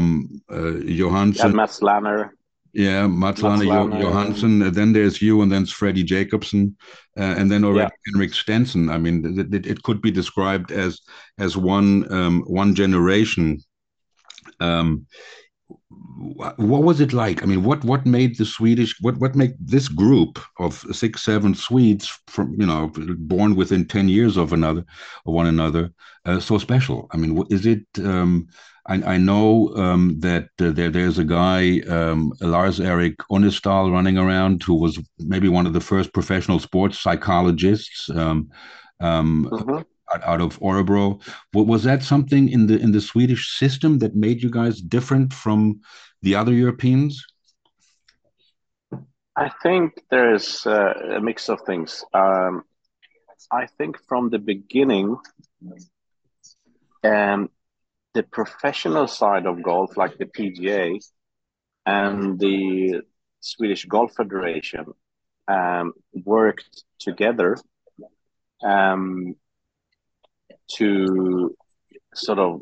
Johansson, 0.86 1.48
and 1.48 1.56
Mats 1.56 1.82
Lanner. 1.82 2.36
Yeah, 2.74 3.06
Mats 3.06 3.44
Lanner 3.44 3.65
Johansson. 3.65 4.72
Then 4.72 4.94
there's 4.94 5.22
you, 5.22 5.44
and 5.44 5.51
then 5.51 5.62
it's 5.62 5.72
Freddie 5.72 6.03
Jacobson, 6.03 6.75
uh, 7.15 7.36
and 7.38 7.51
then 7.51 7.63
already 7.63 7.92
yeah. 7.92 8.12
Henrik 8.12 8.34
Stenson. 8.34 8.89
I 8.89 8.98
mean, 8.98 9.39
it, 9.39 9.53
it, 9.53 9.68
it, 9.68 9.84
could 9.84 10.01
be 10.01 10.10
described 10.10 10.72
as 10.72 11.00
as 11.38 11.56
one 11.56 12.12
um, 12.12 12.42
one 12.48 12.74
generation. 12.74 13.60
Um, 14.60 15.06
what 16.58 16.84
was 16.84 17.00
it 17.00 17.13
like? 17.13 17.44
I 17.44 17.46
mean, 17.46 17.63
what 17.63 17.84
what 17.84 18.08
made 18.08 18.38
the 18.38 18.46
Swedish 18.46 18.96
what 19.01 19.18
what 19.18 19.36
made 19.36 19.53
this 19.60 19.88
group 19.88 20.39
of 20.58 20.84
six 20.92 21.22
seven 21.22 21.53
Swedes 21.53 22.20
from 22.25 22.60
you 22.60 22.65
know 22.65 22.92
born 23.20 23.56
within 23.56 23.86
ten 23.86 24.10
years 24.10 24.36
of 24.36 24.51
another 24.51 24.84
of 25.27 25.34
one 25.34 25.46
another 25.46 25.92
uh, 26.25 26.39
so 26.39 26.58
special? 26.58 27.08
I 27.12 27.18
mean, 27.18 27.44
is 27.51 27.68
it? 27.68 27.86
Um, 28.00 28.48
I, 28.86 28.96
I 29.13 29.18
know 29.18 29.74
um, 29.75 30.20
that 30.20 30.50
uh, 30.60 30.72
there 30.72 30.90
there's 30.90 31.18
a 31.18 31.24
guy 31.24 31.80
um, 31.82 32.34
Lars 32.42 32.80
Erik 32.80 33.18
Uneståhl 33.32 33.92
running 33.92 34.18
around 34.18 34.62
who 34.63 34.75
was 34.75 35.00
maybe 35.20 35.48
one 35.48 35.66
of 35.66 35.74
the 35.74 35.80
first 35.80 36.13
professional 36.13 36.60
sports 36.60 37.00
psychologists 37.00 38.10
um, 38.10 38.50
um 39.00 39.50
mm-hmm. 39.52 39.82
out, 40.13 40.24
out, 40.24 40.42
of 40.42 40.60
Örebro. 40.60 41.22
Was 41.54 41.84
that 41.84 42.04
something 42.04 42.50
in 42.50 42.68
the 42.68 42.78
in 42.78 42.92
the 42.92 43.02
Swedish 43.02 43.58
system 43.58 44.00
that 44.00 44.16
made 44.16 44.44
you 44.44 44.50
guys 44.50 44.82
different 44.82 45.34
from 45.34 45.80
the 46.22 46.36
other 46.36 46.54
Europeans? 46.54 47.25
I 49.36 49.50
think 49.63 50.04
there's 50.12 50.66
uh, 50.68 50.94
a 51.16 51.22
mix 51.22 51.50
of 51.50 51.62
things. 51.62 52.04
Um, 52.13 52.63
I 53.52 53.66
think 53.66 53.98
from 54.08 54.30
the 54.30 54.40
beginning, 54.40 55.18
um, 57.04 57.50
the 58.13 58.24
professional 58.24 59.08
side 59.08 59.46
of 59.46 59.63
golf, 59.63 59.98
like 59.98 60.17
the 60.17 60.25
PGA 60.25 61.00
and 61.86 62.39
the 62.39 63.01
Swedish 63.39 63.86
Golf 63.86 64.13
Federation, 64.15 64.86
um, 65.48 65.93
worked 66.13 66.84
together 67.00 67.58
um, 68.63 69.36
to 70.75 71.55
sort 72.13 72.39
of 72.39 72.62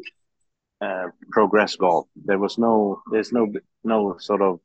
uh, 0.80 1.08
progress 1.30 1.76
golf. 1.76 2.08
There 2.16 2.40
was 2.40 2.58
no, 2.58 3.02
there's 3.12 3.32
no, 3.32 3.52
no 3.84 4.18
sort 4.18 4.42
of 4.42 4.60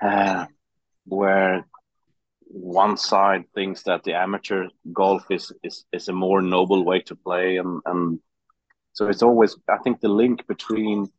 uh, 0.00 0.46
where 1.04 1.66
one 2.52 2.96
side 2.96 3.44
thinks 3.54 3.84
that 3.84 4.02
the 4.02 4.14
amateur 4.14 4.68
golf 4.92 5.24
is 5.30 5.52
is, 5.62 5.84
is 5.92 6.08
a 6.08 6.12
more 6.12 6.42
noble 6.42 6.84
way 6.84 7.00
to 7.00 7.14
play, 7.14 7.58
and 7.58 7.80
and 7.86 8.18
so 9.00 9.08
it's 9.08 9.22
always 9.22 9.56
I 9.66 9.78
think 9.78 10.00
the 10.00 10.10
link 10.10 10.46
between 10.46 11.10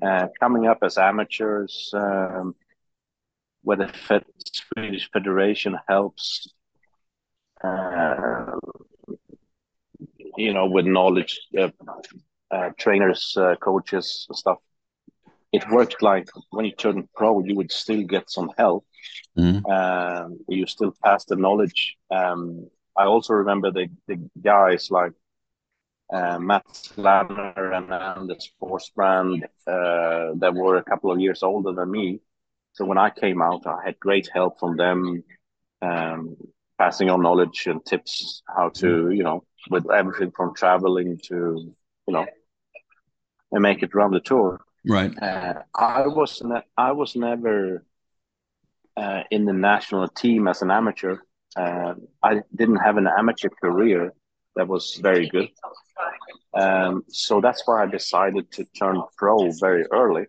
uh, 0.00 0.28
coming 0.38 0.68
up 0.68 0.78
as 0.82 0.98
amateurs, 0.98 1.90
um, 1.92 2.54
where 3.62 3.76
the 3.76 3.88
Fed, 3.88 4.24
Swedish 4.52 5.10
Federation 5.12 5.76
helps. 5.88 6.46
Uh, 7.64 8.52
you 10.36 10.52
know, 10.54 10.66
with 10.66 10.86
knowledge, 10.86 11.40
uh, 11.58 11.70
uh, 12.52 12.70
trainers, 12.78 13.36
uh, 13.36 13.56
coaches, 13.56 14.28
stuff. 14.32 14.58
It 15.52 15.68
worked 15.72 16.02
like 16.02 16.28
when 16.50 16.66
you 16.66 16.72
turn 16.76 17.08
pro, 17.16 17.40
you 17.40 17.56
would 17.56 17.72
still 17.72 18.04
get 18.04 18.30
some 18.30 18.52
help. 18.56 18.86
Mm. 19.36 20.36
you 20.48 20.66
still 20.68 20.94
pass 21.02 21.24
the 21.24 21.34
knowledge. 21.34 21.96
Um, 22.12 22.68
I 22.96 23.06
also 23.06 23.32
remember 23.34 23.72
the, 23.72 23.88
the 24.06 24.18
guys 24.40 24.88
like 24.92 25.14
uh, 26.12 26.38
Mats 26.38 26.92
Lanner 26.96 27.72
and 27.72 27.92
Anders 27.92 28.50
Forsbrand 28.60 29.42
uh, 29.66 30.34
that 30.36 30.54
were 30.54 30.76
a 30.76 30.84
couple 30.84 31.10
of 31.10 31.20
years 31.20 31.42
older 31.42 31.72
than 31.72 31.90
me. 31.90 32.20
So 32.72 32.84
when 32.84 32.98
I 32.98 33.10
came 33.10 33.40
out, 33.40 33.66
I 33.66 33.82
had 33.84 33.98
great 34.00 34.28
help 34.32 34.58
from 34.58 34.76
them, 34.76 35.22
um, 35.80 36.36
passing 36.78 37.08
on 37.08 37.22
knowledge 37.22 37.66
and 37.66 37.84
tips 37.84 38.42
how 38.46 38.70
to, 38.70 39.10
you 39.10 39.22
know, 39.22 39.44
with 39.70 39.90
everything 39.90 40.32
from 40.32 40.54
traveling 40.54 41.18
to 41.28 41.74
you 42.06 42.12
know 42.12 42.26
and 43.52 43.62
make 43.62 43.82
it 43.82 43.94
run 43.94 44.10
the 44.10 44.20
tour. 44.20 44.60
Right. 44.86 45.12
Uh, 45.20 45.62
I 45.74 46.06
was 46.06 46.42
ne- 46.42 46.68
I 46.76 46.92
was 46.92 47.16
never 47.16 47.84
uh, 48.96 49.22
in 49.30 49.44
the 49.44 49.52
national 49.52 50.08
team 50.08 50.48
as 50.48 50.62
an 50.62 50.70
amateur. 50.70 51.18
Uh, 51.56 51.94
I 52.22 52.42
didn't 52.54 52.76
have 52.76 52.96
an 52.96 53.06
amateur 53.06 53.48
career 53.48 54.12
that 54.56 54.68
was 54.68 54.98
very 55.02 55.28
good. 55.28 55.48
Um, 56.54 57.04
so 57.08 57.40
that's 57.40 57.62
why 57.66 57.82
I 57.82 57.86
decided 57.86 58.50
to 58.52 58.64
turn 58.78 59.02
pro 59.16 59.50
very 59.60 59.84
early. 59.90 60.26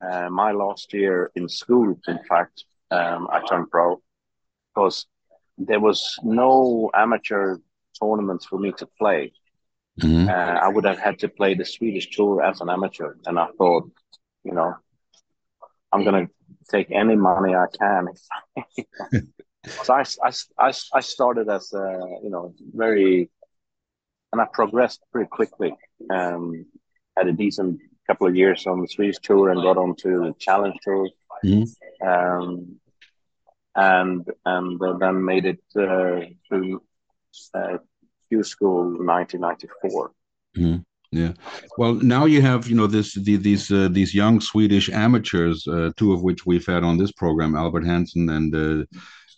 Uh, 0.00 0.28
my 0.30 0.52
last 0.52 0.92
year 0.92 1.30
in 1.34 1.48
school, 1.48 1.98
in 2.06 2.18
fact, 2.28 2.64
um, 2.90 3.28
I 3.30 3.40
turned 3.46 3.70
pro 3.70 4.00
because 4.74 5.06
there 5.58 5.80
was 5.80 6.16
no 6.22 6.90
amateur 6.94 7.58
tournaments 8.00 8.46
for 8.46 8.58
me 8.58 8.72
to 8.72 8.86
play. 8.98 9.32
Mm-hmm. 10.00 10.28
Uh, 10.28 10.32
I 10.32 10.68
would 10.68 10.84
have 10.84 10.98
had 10.98 11.18
to 11.20 11.28
play 11.28 11.54
the 11.54 11.64
Swedish 11.64 12.10
tour 12.10 12.42
as 12.42 12.60
an 12.60 12.70
amateur, 12.70 13.14
and 13.26 13.38
I 13.38 13.48
thought, 13.58 13.90
you 14.44 14.52
know, 14.52 14.74
I'm 15.92 16.04
gonna 16.04 16.28
take 16.70 16.90
any 16.92 17.16
money 17.16 17.54
I 17.54 17.66
can. 17.76 18.06
so 19.66 19.94
I, 19.94 20.04
I, 20.24 20.32
I, 20.58 20.72
I 20.94 21.00
started 21.00 21.48
as 21.48 21.72
a, 21.72 22.18
you 22.22 22.30
know, 22.30 22.54
very, 22.74 23.30
and 24.32 24.40
I 24.40 24.46
progressed 24.52 25.02
pretty 25.12 25.28
quickly. 25.28 25.74
Um, 26.10 26.66
had 27.16 27.28
a 27.28 27.32
decent 27.32 27.80
couple 28.06 28.26
of 28.26 28.36
years 28.36 28.66
on 28.66 28.80
the 28.80 28.88
Swedish 28.88 29.18
tour 29.22 29.50
and 29.50 29.62
got 29.62 29.76
onto 29.76 30.24
the 30.24 30.34
Challenge 30.38 30.76
tour. 30.82 31.08
Mm-hmm. 31.44 32.08
Um, 32.08 32.80
and 33.76 34.26
and 34.44 34.80
then 35.00 35.24
made 35.24 35.46
it 35.46 35.62
uh, 35.76 36.20
through 36.48 36.82
uh, 37.54 37.78
Q 38.28 38.42
School 38.42 38.84
1994. 38.84 40.10
Mm-hmm. 40.56 40.76
Yeah. 41.10 41.32
Well, 41.78 41.94
now 41.94 42.26
you 42.26 42.42
have 42.42 42.68
you 42.68 42.74
know 42.74 42.86
this 42.86 43.14
the, 43.14 43.36
these 43.36 43.70
uh, 43.70 43.88
these 43.90 44.14
young 44.14 44.40
Swedish 44.40 44.90
amateurs, 44.90 45.66
uh, 45.66 45.90
two 45.96 46.12
of 46.12 46.22
which 46.22 46.44
we've 46.44 46.66
had 46.66 46.84
on 46.84 46.98
this 46.98 47.12
program, 47.12 47.54
Albert 47.54 47.86
Hansen 47.86 48.28
and 48.28 48.54
uh, 48.54 48.84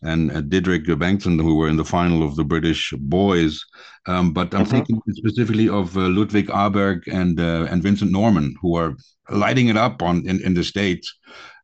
and 0.03 0.31
uh, 0.31 0.41
Didrik 0.43 0.87
Bengtsson, 0.87 1.41
who 1.41 1.57
were 1.57 1.69
in 1.69 1.77
the 1.77 1.85
final 1.85 2.23
of 2.23 2.37
the 2.37 2.45
British 2.45 2.93
boys. 2.99 3.65
Um, 4.07 4.33
but 4.33 4.55
I'm 4.55 4.63
mm-hmm. 4.63 4.71
thinking 4.71 5.03
specifically 5.11 5.69
of 5.69 5.97
uh, 5.97 6.09
Ludvig 6.09 6.49
Åberg 6.49 7.03
and 7.07 7.39
uh, 7.39 7.67
and 7.71 7.83
Vincent 7.83 8.13
Norrman, 8.13 8.55
who 8.61 8.77
are 8.77 8.97
lighting 9.29 9.69
it 9.69 9.77
up 9.77 10.03
on 10.03 10.27
in, 10.27 10.41
in 10.43 10.55
the 10.55 10.65
states. 10.65 11.15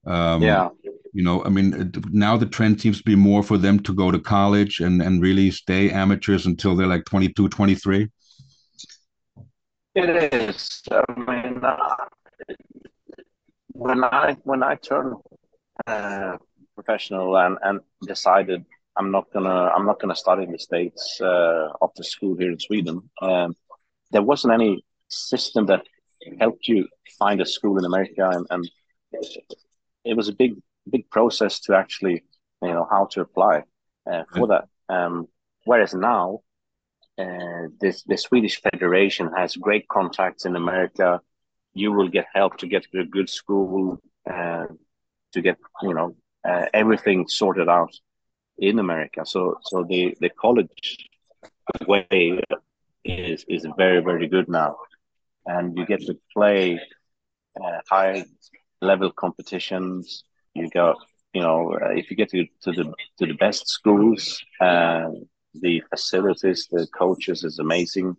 Um, 0.06 0.42
yeah 0.42 0.68
you 1.16 1.22
know 1.22 1.42
i 1.44 1.48
mean 1.48 1.90
now 2.12 2.36
the 2.36 2.44
trend 2.54 2.78
seems 2.78 2.98
to 2.98 3.04
be 3.04 3.16
more 3.16 3.42
for 3.42 3.56
them 3.56 3.80
to 3.80 3.94
go 3.94 4.10
to 4.10 4.18
college 4.18 4.80
and 4.80 5.00
and 5.00 5.22
really 5.22 5.50
stay 5.50 5.90
amateurs 5.90 6.44
until 6.44 6.76
they're 6.76 6.94
like 6.94 7.06
22 7.06 7.48
23 7.48 8.08
it 9.94 10.34
is 10.34 10.82
i 10.90 11.02
mean 11.28 11.64
uh, 11.64 11.96
when 13.68 14.04
i 14.04 14.36
when 14.44 14.62
i 14.62 14.74
turned 14.74 15.14
uh, 15.86 16.36
professional 16.76 17.36
and 17.44 17.58
and 17.62 17.80
decided 18.06 18.64
i'm 18.96 19.10
not 19.10 19.26
gonna 19.32 19.60
i'm 19.74 19.86
not 19.90 19.98
gonna 20.00 20.20
study 20.24 20.44
in 20.44 20.52
the 20.52 20.58
states 20.58 21.20
uh, 21.20 21.68
after 21.82 22.02
school 22.02 22.36
here 22.36 22.52
in 22.52 22.58
sweden 22.58 22.96
um, 23.22 23.54
there 24.12 24.26
wasn't 24.30 24.52
any 24.52 24.84
system 25.08 25.66
that 25.66 25.82
helped 26.38 26.68
you 26.68 26.86
find 27.18 27.40
a 27.40 27.46
school 27.46 27.78
in 27.78 27.84
america 27.84 28.24
and, 28.34 28.46
and 28.50 28.62
it 30.04 30.16
was 30.16 30.28
a 30.28 30.32
big 30.42 30.52
big 30.90 31.08
process 31.10 31.60
to 31.60 31.74
actually 31.74 32.22
you 32.62 32.72
know 32.72 32.86
how 32.90 33.06
to 33.12 33.20
apply 33.20 33.62
uh, 34.10 34.24
for 34.34 34.46
that. 34.48 34.68
Um, 34.88 35.28
whereas 35.64 35.94
now, 35.94 36.40
uh, 37.18 37.68
this 37.80 38.02
the 38.04 38.16
Swedish 38.16 38.60
Federation 38.60 39.30
has 39.36 39.56
great 39.56 39.88
contacts 39.88 40.44
in 40.44 40.56
America. 40.56 41.20
You 41.74 41.92
will 41.92 42.08
get 42.08 42.26
help 42.34 42.56
to 42.58 42.66
get 42.66 42.86
to 42.92 43.00
a 43.00 43.04
good 43.04 43.28
school, 43.28 44.00
uh, 44.30 44.66
to 45.32 45.40
get 45.40 45.58
you 45.82 45.94
know 45.94 46.14
uh, 46.46 46.66
everything 46.74 47.26
sorted 47.28 47.68
out 47.68 47.92
in 48.58 48.78
America. 48.78 49.24
So 49.24 49.58
so 49.62 49.84
the 49.84 50.16
the 50.20 50.30
college 50.30 51.08
way 51.86 52.40
is 53.04 53.44
is 53.48 53.66
very 53.76 54.00
very 54.00 54.28
good 54.28 54.48
now, 54.48 54.76
and 55.46 55.76
you 55.76 55.86
get 55.86 56.00
to 56.02 56.14
play 56.32 56.80
uh, 57.62 57.78
high 57.88 58.24
level 58.80 59.10
competitions. 59.12 60.24
You 60.54 60.68
got 60.70 60.96
you 61.32 61.42
know 61.42 61.72
uh, 61.82 61.92
if 62.00 62.10
you 62.10 62.16
get 62.16 62.30
to, 62.30 62.46
to 62.62 62.72
the 62.72 62.84
to 63.18 63.26
the 63.26 63.34
best 63.34 63.68
schools 63.68 64.42
uh, 64.60 65.08
the 65.54 65.82
facilities 65.90 66.68
the 66.70 66.86
coaches 67.02 67.44
is 67.44 67.58
amazing 67.58 68.16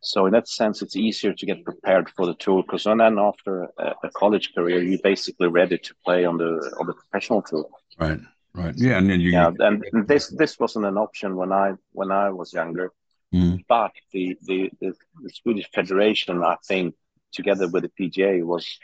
so 0.00 0.26
in 0.26 0.32
that 0.32 0.48
sense 0.48 0.82
it's 0.82 0.96
easier 0.96 1.32
to 1.32 1.46
get 1.46 1.64
prepared 1.64 2.08
for 2.10 2.26
the 2.26 2.34
tour 2.34 2.62
because 2.62 2.84
then 2.84 3.00
after 3.18 3.64
a, 3.78 3.94
a, 4.04 4.10
college 4.10 4.52
career 4.54 4.82
you're 4.82 4.98
basically 5.02 5.48
ready 5.48 5.78
to 5.78 5.94
play 6.04 6.24
on 6.24 6.36
the 6.38 6.74
on 6.78 6.86
the 6.86 6.92
professional 6.92 7.42
tour 7.42 7.66
right 7.98 8.20
right 8.54 8.74
yeah 8.76 8.98
and 8.98 9.08
then 9.10 9.20
you 9.20 9.30
yeah 9.30 9.50
and 9.60 9.84
this 10.06 10.28
this 10.28 10.58
wasn't 10.58 10.84
an 10.84 10.98
option 10.98 11.36
when 11.36 11.52
i 11.52 11.72
when 11.92 12.10
i 12.10 12.28
was 12.30 12.52
younger 12.52 12.92
mm. 13.34 13.62
but 13.68 13.92
the, 14.12 14.36
the 14.42 14.70
the 14.80 14.94
the 15.22 15.30
swedish 15.30 15.68
federation 15.74 16.42
i 16.42 16.56
think 16.66 16.94
together 17.32 17.68
with 17.68 17.82
the 17.82 17.90
pga 17.98 18.44
was 18.44 18.78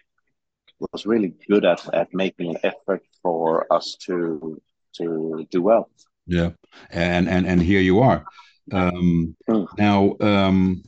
was 0.93 1.07
really 1.07 1.35
good 1.49 1.65
at, 1.65 1.95
at 1.95 2.13
making 2.13 2.51
an 2.51 2.59
effort 2.65 3.03
for 3.23 3.73
us 3.73 3.97
to 4.07 4.61
to 4.95 5.47
do 5.51 5.63
well. 5.63 5.89
Yeah, 6.27 6.51
and 6.91 7.29
and 7.29 7.47
and 7.47 7.61
here 7.61 7.81
you 7.81 8.01
are. 8.01 8.25
Um, 8.71 9.37
mm. 9.49 9.67
Now, 9.79 10.17
um, 10.21 10.83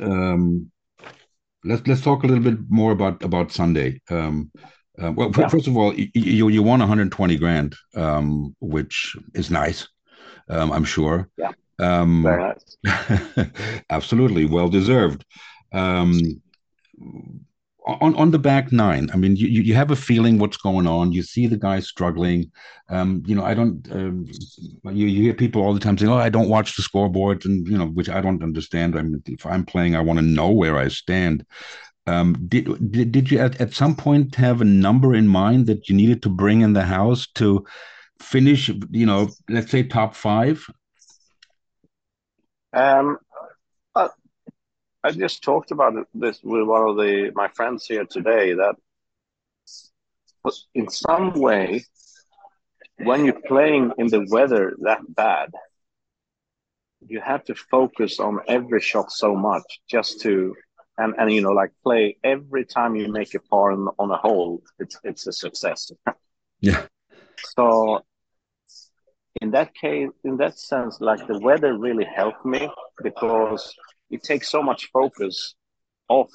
um, 0.00 0.70
let's 1.64 1.86
let's 1.86 2.00
talk 2.00 2.24
a 2.24 2.26
little 2.26 2.42
bit 2.42 2.58
more 2.68 2.92
about 2.92 3.22
about 3.22 3.52
Sunday. 3.52 4.00
Um, 4.10 4.50
uh, 5.00 5.12
well, 5.12 5.32
yeah. 5.36 5.48
first 5.48 5.66
of 5.66 5.76
all, 5.76 5.94
you 5.94 6.48
you 6.48 6.62
won 6.62 6.80
120 6.80 7.36
grand, 7.36 7.74
um, 7.94 8.54
which 8.60 9.16
is 9.34 9.50
nice. 9.50 9.88
Um, 10.48 10.72
I'm 10.72 10.84
sure. 10.84 11.28
Yeah. 11.38 11.52
Um, 11.78 12.22
Very 12.22 12.54
nice. 12.84 13.82
absolutely, 13.90 14.44
well 14.44 14.68
deserved. 14.68 15.24
On 18.00 18.14
on 18.14 18.30
the 18.30 18.38
back 18.38 18.70
nine 18.70 19.10
i 19.12 19.16
mean 19.16 19.34
you, 19.34 19.48
you 19.48 19.74
have 19.74 19.90
a 19.90 19.96
feeling 19.96 20.38
what's 20.38 20.56
going 20.56 20.86
on. 20.86 21.12
You 21.12 21.22
see 21.22 21.46
the 21.48 21.56
guy 21.56 21.80
struggling. 21.80 22.50
Um, 22.88 23.22
you 23.26 23.34
know 23.34 23.44
i 23.44 23.54
don't 23.54 23.86
um, 23.92 24.26
you, 24.84 25.06
you 25.06 25.22
hear 25.22 25.34
people 25.34 25.62
all 25.62 25.74
the 25.74 25.80
time 25.80 25.96
saying 25.98 26.10
oh 26.10 26.16
i 26.16 26.28
don't 26.28 26.48
watch 26.48 26.76
the 26.76 26.82
scoreboard 26.82 27.44
and 27.44 27.66
you 27.66 27.78
know 27.78 27.86
which 27.86 28.08
i 28.08 28.20
don't 28.20 28.42
understand. 28.42 28.96
I 28.96 29.02
mean 29.02 29.22
if 29.26 29.44
i'm 29.44 29.64
playing 29.64 29.96
i 29.96 30.00
want 30.00 30.18
to 30.18 30.24
know 30.24 30.50
where 30.50 30.76
i 30.76 30.88
stand. 30.88 31.44
Um, 32.06 32.36
did, 32.48 32.64
did 32.92 33.12
did 33.12 33.30
you 33.30 33.38
at, 33.38 33.60
at 33.60 33.74
some 33.74 33.94
point 33.94 34.34
have 34.36 34.60
a 34.60 34.64
number 34.64 35.14
in 35.14 35.28
mind 35.28 35.66
that 35.66 35.88
you 35.88 35.94
needed 35.96 36.22
to 36.22 36.28
bring 36.28 36.60
in 36.60 36.72
the 36.72 36.84
house 36.84 37.26
to 37.36 37.64
finish 38.20 38.68
you 38.90 39.06
know 39.06 39.30
let's 39.48 39.70
say 39.70 39.82
top 39.82 40.14
five? 40.14 40.64
Um 42.72 43.18
I 45.02 45.12
just 45.12 45.42
talked 45.42 45.70
about 45.70 45.94
this 46.14 46.40
with 46.42 46.66
one 46.66 46.88
of 46.88 46.96
the 46.96 47.32
my 47.34 47.48
friends 47.48 47.86
here 47.86 48.04
today 48.04 48.54
that 48.54 48.76
in 50.74 50.88
some 50.88 51.32
way 51.32 51.84
when 52.98 53.24
you're 53.24 53.40
playing 53.46 53.92
in 53.98 54.08
the 54.08 54.26
weather 54.30 54.76
that 54.80 55.00
bad 55.08 55.50
you 57.06 57.20
have 57.20 57.44
to 57.44 57.54
focus 57.54 58.20
on 58.20 58.40
every 58.46 58.80
shot 58.80 59.10
so 59.10 59.34
much 59.34 59.80
just 59.88 60.20
to 60.20 60.54
and 60.98 61.14
and 61.18 61.32
you 61.32 61.40
know 61.40 61.52
like 61.52 61.72
play 61.82 62.16
every 62.22 62.64
time 62.64 62.94
you 62.94 63.10
make 63.10 63.34
a 63.34 63.40
par 63.40 63.72
on, 63.72 63.88
on 63.98 64.10
a 64.10 64.16
hole 64.16 64.62
it's 64.78 64.98
it's 65.04 65.26
a 65.26 65.32
success. 65.32 65.90
Yeah. 66.62 66.84
So 67.54 68.04
in 69.40 69.52
that 69.52 69.74
case 69.74 70.10
in 70.24 70.36
that 70.36 70.58
sense 70.58 71.00
like 71.00 71.26
the 71.26 71.38
weather 71.38 71.72
really 71.78 72.04
helped 72.04 72.44
me 72.44 72.68
because 73.02 73.74
it 74.10 74.22
takes 74.22 74.48
so 74.50 74.62
much 74.62 74.90
focus 74.92 75.54
off 76.08 76.30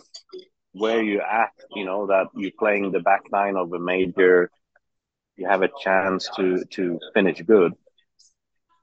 where 0.71 1.01
you're 1.01 1.21
at 1.21 1.51
you 1.71 1.85
know 1.85 2.07
that 2.07 2.27
you're 2.35 2.51
playing 2.57 2.91
the 2.91 2.99
back 2.99 3.21
line 3.31 3.55
of 3.55 3.71
a 3.73 3.79
major 3.79 4.49
you 5.37 5.47
have 5.47 5.61
a 5.61 5.69
chance 5.81 6.29
to 6.35 6.63
to 6.65 6.99
finish 7.13 7.41
good 7.41 7.73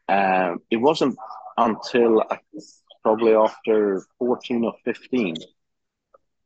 um, 0.08 0.58
it 0.70 0.76
wasn't 0.76 1.16
until 1.56 2.24
probably 3.02 3.34
after 3.34 4.04
14 4.18 4.64
or 4.64 4.74
15 4.84 5.36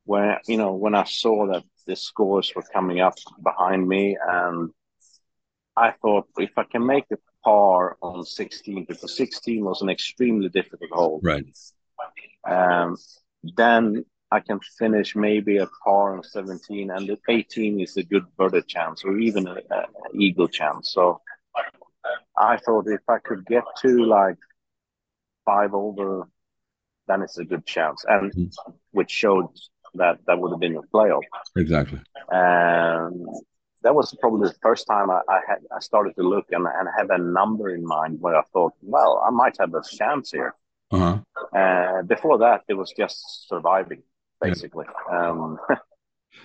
where 0.05 0.41
you 0.47 0.57
know 0.57 0.75
when 0.75 0.95
I 0.95 1.05
saw 1.05 1.47
that 1.49 1.65
the 1.87 1.97
scores 1.97 2.53
were 2.55 2.63
coming 2.63 3.01
up 3.01 3.15
behind 3.43 3.87
me, 3.89 4.17
and 4.21 4.71
I 5.77 5.93
thought 6.03 6.27
if 6.39 6.51
I 6.57 6.65
can 6.65 6.85
make 6.87 7.05
a 7.13 7.19
par 7.45 7.97
on 8.03 8.25
16, 8.25 8.87
because 8.89 9.17
16 9.17 9.65
was 9.65 9.83
an 9.83 9.89
extremely 9.89 10.49
difficult 10.49 10.91
hole, 10.91 11.21
right? 11.23 11.45
Um, 12.49 12.97
then 13.43 14.05
I 14.31 14.41
can 14.41 14.61
finish 14.79 15.15
maybe 15.15 15.59
a 15.59 15.69
par 15.85 16.17
on 16.17 16.23
17, 16.23 16.91
and 16.91 17.09
the 17.09 17.19
18 17.29 17.81
is 17.81 17.97
a 17.97 18.03
good 18.03 18.25
birdie 18.37 18.63
chance, 18.63 19.05
or 19.05 19.19
even 19.19 19.47
an 19.47 19.59
eagle 20.15 20.49
chance. 20.49 20.93
So 20.93 21.21
I 22.37 22.57
thought 22.59 22.87
if 22.89 23.03
I 23.09 23.19
could 23.19 23.47
get 23.47 23.65
to 23.83 24.05
like 24.05 24.39
five 25.45 25.75
over, 25.75 26.29
then 27.07 27.23
it's 27.23 27.39
a 27.39 27.45
good 27.45 27.65
chance, 27.67 28.05
and 28.07 28.33
mm-hmm. 28.33 28.73
which 28.91 29.11
showed 29.11 29.49
that 29.95 30.19
that 30.27 30.39
would 30.39 30.51
have 30.51 30.61
been 30.61 30.77
a 30.77 30.83
playoff. 30.83 31.23
Exactly. 31.57 32.01
And 32.31 33.27
that 33.83 33.95
was 33.95 34.15
probably 34.21 34.49
the 34.49 34.55
first 34.61 34.87
time 34.87 35.11
I, 35.11 35.21
I, 35.29 35.41
had 35.47 35.59
I 35.75 35.81
started 35.81 36.17
to 36.17 36.23
look 36.23 36.47
and, 36.51 36.67
and 36.67 36.89
have 36.97 37.11
a 37.11 37.19
number 37.19 37.75
in 37.75 37.85
mind 37.85 38.19
where 38.21 38.37
I 38.37 38.43
thought, 38.53 38.73
well, 38.83 39.23
I 39.27 39.31
might 39.31 39.57
have 39.61 39.73
a 39.75 39.83
chance 39.83 40.33
here. 40.33 40.55
Uh-huh. 40.91 41.19
Uh, 41.57 42.03
before 42.03 42.39
that, 42.39 42.63
it 42.69 42.75
was 42.75 42.93
just 42.97 43.49
surviving, 43.49 44.03
basically. 44.41 44.87
Yeah. 45.11 45.31
Um, 45.31 45.59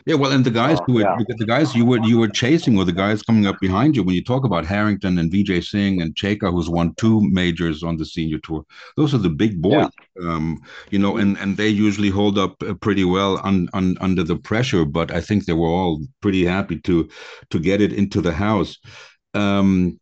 Yeah, 0.06 0.16
well, 0.16 0.32
and 0.32 0.44
the 0.44 0.52
guys 0.52 0.80
oh, 0.80 0.84
who 0.86 0.94
were 0.94 1.02
yeah. 1.02 1.18
the 1.38 1.46
guys 1.46 1.76
you 1.76 1.86
were 1.86 2.00
you 2.00 2.18
were 2.18 2.28
chasing 2.28 2.76
were 2.76 2.86
the 2.86 2.92
guys 2.92 3.22
coming 3.22 3.46
up 3.46 3.60
behind 3.60 3.96
you. 3.96 4.04
When 4.04 4.16
you 4.16 4.24
talk 4.24 4.46
about 4.46 4.66
Harrington 4.66 5.18
and 5.20 5.32
Vijay 5.32 5.64
Singh 5.64 6.02
and 6.02 6.16
Cejka, 6.16 6.52
who's 6.52 6.70
won 6.70 6.96
two 6.96 7.22
majors 7.30 7.84
on 7.84 7.98
the 7.98 8.06
senior 8.06 8.40
tour, 8.40 8.64
those 8.98 9.14
are 9.14 9.20
the 9.20 9.30
big 9.30 9.62
boys, 9.62 9.90
yeah. 10.20 10.30
um, 10.30 10.60
you 10.90 10.98
know, 10.98 11.18
and 11.18 11.38
and 11.38 11.58
they 11.58 11.68
usually 11.68 12.10
hold 12.10 12.40
up 12.40 12.62
uh, 12.64 12.74
pretty 12.76 13.04
well 13.04 13.40
un, 13.44 13.70
un, 13.74 13.98
under 14.02 14.24
the 14.24 14.38
pressure. 14.38 14.86
But 14.86 15.12
I 15.12 15.22
think 15.22 15.46
they 15.46 15.54
were 15.54 15.68
all 15.68 16.02
pretty 16.22 16.46
happy 16.46 16.80
to 16.80 17.08
to 17.52 17.60
get 17.60 17.82
it 17.82 17.94
into 17.94 18.22
the 18.22 18.34
house. 18.34 18.78
Um, 19.34 20.00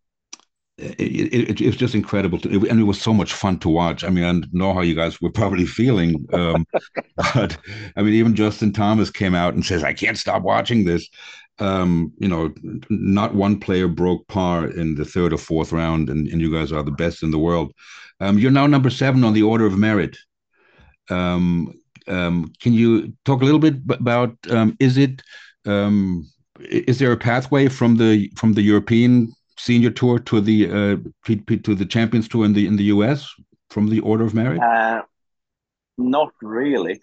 it, 0.80 1.34
it, 1.34 1.62
it, 1.62 1.66
was 1.66 1.76
just 1.76 1.96
incredible 1.96 2.40
to, 2.40 2.50
and 2.70 2.80
it 2.80 2.84
was 2.84 3.02
so 3.02 3.14
much 3.14 3.34
fun 3.34 3.60
to 3.60 3.70
watch. 3.70 4.04
I 4.04 4.10
mean 4.10 4.24
i 4.24 4.48
know 4.52 4.74
how 4.74 4.82
you 4.82 4.96
guys 4.96 5.22
were 5.22 5.32
probably 5.32 5.66
feeling 5.66 6.26
um, 6.34 6.66
but 7.16 7.58
i 7.96 8.02
mean 8.02 8.14
even 8.14 8.36
justin 8.36 8.72
thomas 8.72 9.10
came 9.10 9.36
out 9.36 9.54
and 9.54 9.66
says 9.66 9.84
i 9.84 9.94
can't 9.94 10.18
stop 10.18 10.44
watching 10.44 10.86
this. 10.86 11.08
Um, 11.60 12.14
you 12.20 12.30
know 12.30 12.54
not 12.90 13.36
one 13.36 13.60
player 13.60 13.90
broke 13.90 14.26
par 14.30 14.68
in 14.68 14.96
the 14.96 15.04
third 15.04 15.34
or 15.34 15.38
fourth 15.38 15.74
round 15.74 16.10
and, 16.10 16.28
and 16.30 16.40
you 16.40 16.52
guys 16.54 16.72
are 16.72 16.84
the 16.84 16.92
best 16.92 17.22
in 17.22 17.32
the 17.32 17.38
world. 17.38 17.74
Um, 18.22 18.40
you're 18.40 18.52
now 18.52 18.66
number 18.66 18.90
seven 18.90 19.26
on 19.26 19.34
the 19.34 19.44
order 19.44 19.66
of 19.66 19.78
merit. 19.78 20.18
Um, 21.10 21.74
um, 22.08 22.54
can 22.62 22.72
you 22.72 23.14
talk 23.26 23.42
a 23.42 23.46
little 23.46 23.60
bit 23.60 23.76
about 23.90 24.38
um, 24.50 24.78
is 24.80 24.98
it 24.98 25.22
is 26.62 27.00
there 27.00 27.12
a 27.12 27.18
pathway 27.18 27.68
from 27.68 27.98
the 27.98 28.32
from 28.38 28.54
the 28.54 28.62
european 28.62 29.34
senior 29.60 29.92
tour 29.92 30.20
to 30.20 30.42
the 30.42 30.70
uh, 30.70 30.98
to 31.64 31.76
the 31.76 31.86
Champions 31.86 32.28
Tour 32.28 32.46
in 32.46 32.54
the 32.54 32.66
in 32.66 32.76
the 32.78 32.86
US 32.96 33.34
from 33.70 33.90
the 33.90 34.00
Order 34.00 34.26
of 34.26 34.34
Merit? 34.34 34.62
Uh, 34.62 35.02
not 35.98 36.32
really. 36.42 37.00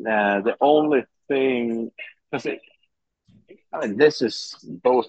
Uh, 0.00 0.40
the 0.40 0.56
only 0.60 1.04
thing, 1.28 1.90
because 2.30 2.46
I 3.72 3.78
mean, 3.80 3.96
this 3.96 4.20
is 4.20 4.54
both 4.82 5.08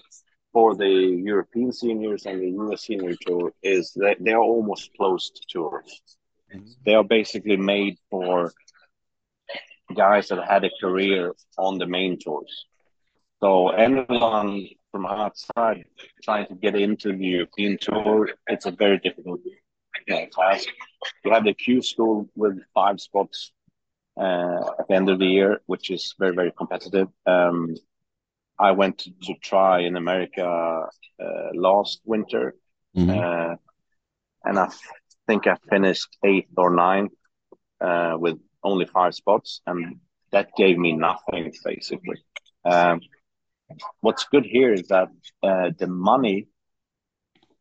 for 0.52 0.74
the 0.74 0.88
European 1.32 1.72
seniors 1.72 2.26
and 2.26 2.40
the 2.40 2.50
US 2.62 2.82
senior 2.82 3.14
tour, 3.26 3.52
is 3.62 3.92
that 3.96 4.16
they 4.20 4.32
are 4.32 4.42
almost 4.42 4.90
closed 4.96 5.44
tours. 5.52 6.00
Mm-hmm. 6.54 6.70
They 6.86 6.94
are 6.94 7.04
basically 7.04 7.56
made 7.56 7.98
for 8.10 8.52
guys 9.94 10.28
that 10.28 10.48
had 10.48 10.64
a 10.64 10.70
career 10.80 11.34
on 11.58 11.78
the 11.78 11.86
main 11.86 12.18
tours. 12.18 12.66
So 13.40 13.68
anyone 13.68 14.68
from 14.92 15.06
outside 15.06 15.84
trying 16.22 16.46
to 16.46 16.54
get 16.54 16.74
into 16.74 17.16
the 17.16 17.24
European 17.24 17.78
tour, 17.80 18.30
it's 18.46 18.66
a 18.66 18.70
very 18.70 18.98
difficult 18.98 19.40
task. 20.08 20.68
You 21.24 21.32
have 21.32 21.44
the 21.44 21.54
Q 21.54 21.82
school 21.82 22.28
with 22.34 22.58
five 22.74 23.00
spots 23.00 23.52
uh, 24.18 24.60
at 24.78 24.88
the 24.88 24.94
end 24.94 25.08
of 25.10 25.18
the 25.18 25.26
year, 25.26 25.60
which 25.66 25.90
is 25.90 26.14
very, 26.18 26.34
very 26.34 26.52
competitive. 26.56 27.08
Um, 27.26 27.74
I 28.58 28.72
went 28.72 28.98
to, 28.98 29.10
to, 29.22 29.34
try 29.40 29.82
in 29.82 29.96
America 29.96 30.88
uh, 31.22 31.48
last 31.54 32.00
winter, 32.04 32.54
mm-hmm. 32.96 33.10
uh, 33.10 33.54
and 34.44 34.58
I 34.58 34.68
think 35.28 35.46
I 35.46 35.56
finished 35.70 36.16
eighth 36.24 36.50
or 36.56 36.74
ninth 36.74 37.12
uh, 37.80 38.16
with 38.18 38.38
only 38.64 38.86
five 38.86 39.14
spots, 39.14 39.60
and 39.66 40.00
that 40.32 40.48
gave 40.56 40.76
me 40.76 40.92
nothing 40.92 41.52
basically. 41.64 42.16
Um, 42.64 43.00
what's 44.00 44.24
good 44.24 44.44
here 44.44 44.72
is 44.72 44.88
that 44.88 45.08
uh, 45.42 45.70
the 45.78 45.86
money 45.86 46.46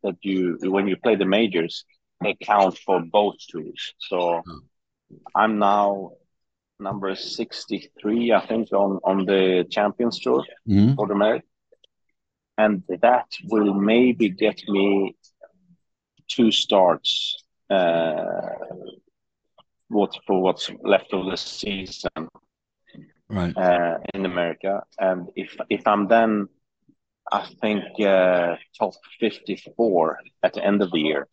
that 0.04 0.15
you 0.22 0.58
when 0.62 0.88
you 0.88 0.96
play 0.98 1.15
the 1.15 1.26
majors 1.26 1.86
they 2.22 2.36
count 2.41 2.78
for 2.78 3.02
both 3.02 3.36
tours. 3.50 3.93
So 4.00 4.41
hmm. 4.46 5.15
I'm 5.36 5.60
now 5.60 6.12
number 6.80 7.15
63, 7.15 8.34
I 8.34 8.46
think, 8.46 8.72
on, 8.72 9.00
on 9.04 9.26
the 9.26 9.65
Champions 9.70 10.20
Tour 10.20 10.43
mm-hmm. 10.67 10.96
for 10.96 11.08
the 11.08 11.15
merit. 11.15 11.43
And 12.58 12.84
that 13.02 13.28
will 13.46 13.74
maybe 13.74 14.30
get 14.30 14.62
me 14.67 15.15
two 16.28 16.52
starts 16.52 17.43
uh, 17.70 18.32
what 19.89 20.13
for 20.26 20.41
what's 20.41 20.70
left 20.82 21.13
of 21.13 21.26
the 21.30 21.38
season 21.38 22.10
right 23.29 23.55
uh, 23.57 23.97
in 24.13 24.25
America. 24.25 24.83
And 24.97 25.29
if 25.35 25.57
if 25.69 25.87
I'm 25.87 26.07
then, 26.07 26.47
I 27.31 27.47
think 27.61 27.83
uh, 27.99 28.55
top 28.77 28.93
54 29.19 30.19
at 30.43 30.53
the 30.53 30.63
end 30.63 30.81
of 30.81 30.91
the 30.91 30.99
year, 30.99 31.27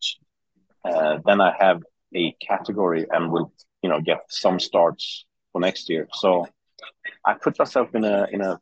uh, 0.83 1.19
then 1.25 1.41
I 1.41 1.55
have 1.59 1.83
a 2.13 2.35
category 2.41 3.05
and 3.09 3.31
will 3.31 3.53
you 3.81 3.89
know 3.89 4.01
get 4.01 4.25
some 4.29 4.59
starts 4.59 5.25
for 5.51 5.61
next 5.61 5.89
year. 5.89 6.07
So 6.13 6.47
I 7.23 7.33
put 7.33 7.57
myself 7.57 7.93
in 7.95 8.03
a 8.03 8.27
in 8.31 8.41
a 8.41 8.59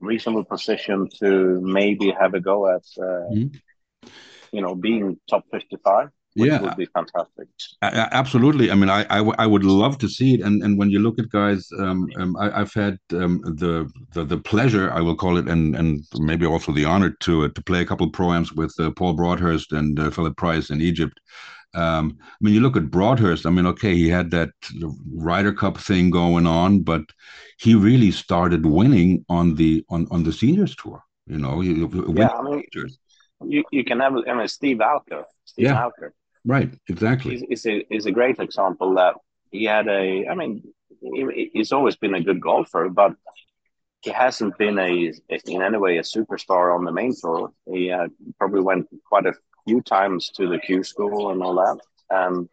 reasonable 0.00 0.44
position 0.44 1.08
to 1.20 1.60
maybe 1.60 2.10
have 2.10 2.34
a 2.34 2.40
go 2.40 2.74
at 2.74 2.84
mm-hmm. 2.98 3.56
you 4.50 4.62
know 4.62 4.74
being 4.74 5.18
top 5.28 5.44
55 5.50 6.10
yeah 6.34 6.60
would 6.60 6.76
be 6.76 6.86
fantastic 6.86 7.48
absolutely 7.82 8.70
i 8.70 8.74
mean 8.74 8.88
I, 8.88 9.04
I, 9.10 9.18
I 9.38 9.46
would 9.46 9.64
love 9.64 9.98
to 9.98 10.08
see 10.08 10.34
it 10.34 10.40
and 10.40 10.62
and 10.62 10.78
when 10.78 10.90
you 10.90 10.98
look 10.98 11.18
at 11.18 11.28
guys 11.30 11.70
um, 11.78 12.08
um 12.16 12.36
I, 12.36 12.58
have 12.58 12.72
had 12.72 12.98
um, 13.12 13.40
the, 13.44 13.90
the 14.12 14.24
the 14.24 14.38
pleasure 14.38 14.90
i 14.92 15.00
will 15.00 15.16
call 15.16 15.36
it 15.36 15.48
and 15.48 15.76
and 15.76 16.04
maybe 16.18 16.46
also 16.46 16.72
the 16.72 16.84
honor 16.84 17.10
to 17.20 17.44
uh, 17.44 17.48
to 17.48 17.62
play 17.62 17.80
a 17.80 17.86
couple 17.86 18.06
of 18.06 18.12
proams 18.12 18.54
with 18.54 18.74
uh, 18.78 18.90
paul 18.92 19.14
broadhurst 19.14 19.72
and 19.72 19.98
uh, 19.98 20.10
philip 20.10 20.36
price 20.36 20.70
in 20.70 20.80
egypt 20.80 21.20
um, 21.74 22.18
I 22.20 22.36
mean, 22.42 22.52
you 22.52 22.60
look 22.60 22.76
at 22.76 22.90
Broadhurst. 22.90 23.46
I 23.46 23.50
mean, 23.50 23.66
okay, 23.66 23.94
he 23.94 24.06
had 24.06 24.30
that 24.32 24.50
Ryder 25.10 25.54
Cup 25.54 25.78
thing 25.78 26.10
going 26.10 26.46
on, 26.46 26.80
but 26.80 27.00
he 27.58 27.74
really 27.74 28.10
started 28.10 28.66
winning 28.66 29.24
on 29.30 29.54
the 29.54 29.82
on 29.88 30.06
on 30.10 30.22
the 30.22 30.34
seniors 30.34 30.76
tour. 30.76 31.02
You 31.26 31.38
know, 31.38 31.62
yeah, 31.62 32.28
I 32.28 32.42
mean, 32.42 32.62
you, 33.46 33.64
you 33.70 33.84
can 33.84 34.00
have 34.00 34.14
I 34.28 34.34
mean, 34.34 34.48
Steve 34.48 34.78
Alker. 34.78 35.24
Steve 35.44 35.66
yeah. 35.66 35.82
Alker 35.88 36.10
Right, 36.44 36.72
exactly. 36.88 37.46
Is 37.48 37.66
a 37.66 37.94
is 37.94 38.06
a 38.06 38.12
great 38.12 38.38
example 38.40 38.94
that 38.94 39.14
he 39.50 39.64
had 39.64 39.86
a. 39.86 40.26
I 40.26 40.34
mean, 40.34 40.62
he, 41.00 41.50
he's 41.52 41.72
always 41.72 41.96
been 41.96 42.14
a 42.14 42.22
good 42.22 42.40
golfer, 42.40 42.88
but 42.88 43.14
he 44.02 44.10
hasn't 44.10 44.58
been 44.58 44.78
a 44.78 45.12
in 45.46 45.62
any 45.62 45.78
way 45.78 45.98
a 45.98 46.02
superstar 46.02 46.74
on 46.74 46.84
the 46.84 46.92
main 46.92 47.14
tour. 47.18 47.52
He 47.70 47.90
uh, 47.90 48.08
probably 48.38 48.60
went 48.60 48.88
quite 49.06 49.26
a 49.26 49.34
few 49.66 49.80
times 49.82 50.30
to 50.36 50.48
the 50.48 50.58
Q 50.58 50.82
school 50.82 51.30
and 51.30 51.42
all 51.42 51.54
that, 51.54 51.78
and 52.10 52.48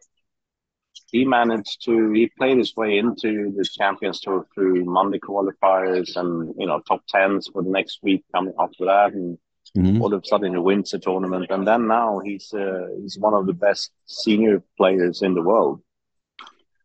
he 1.10 1.24
managed 1.24 1.84
to 1.86 2.12
he 2.12 2.30
played 2.38 2.58
his 2.58 2.76
way 2.76 2.98
into 2.98 3.52
the 3.56 3.64
Champions 3.64 4.20
Tour 4.20 4.46
through 4.54 4.84
Monday 4.84 5.18
qualifiers 5.18 6.16
and 6.16 6.54
you 6.56 6.66
know 6.66 6.80
top 6.86 7.02
tens 7.08 7.48
for 7.52 7.62
the 7.62 7.70
next 7.70 7.98
week 8.02 8.24
coming 8.32 8.54
after 8.58 8.84
that, 8.84 9.12
and 9.14 9.36
Mm-hmm. 9.76 10.02
All 10.02 10.12
of 10.12 10.22
a 10.22 10.26
sudden, 10.26 10.52
he 10.52 10.58
wins 10.58 10.92
a 10.94 10.98
tournament, 10.98 11.46
and 11.50 11.66
then 11.66 11.86
now 11.86 12.20
he's 12.24 12.52
uh, 12.52 12.88
he's 13.00 13.18
one 13.18 13.34
of 13.34 13.46
the 13.46 13.52
best 13.52 13.92
senior 14.06 14.62
players 14.76 15.22
in 15.22 15.34
the 15.34 15.42
world. 15.42 15.80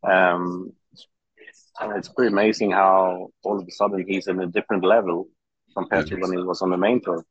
Um, 0.03 0.71
and 1.79 1.97
it's 1.97 2.09
pretty 2.09 2.31
amazing 2.31 2.71
how 2.71 3.29
all 3.43 3.59
of 3.59 3.67
a 3.67 3.71
sudden 3.71 4.05
he's 4.07 4.27
in 4.27 4.39
a 4.39 4.47
different 4.47 4.83
level 4.83 5.27
compared 5.75 6.07
to 6.07 6.15
when 6.15 6.31
he 6.31 6.43
was 6.43 6.61
on 6.61 6.69
the 6.69 6.77
main 6.77 7.01
tour. 7.01 7.25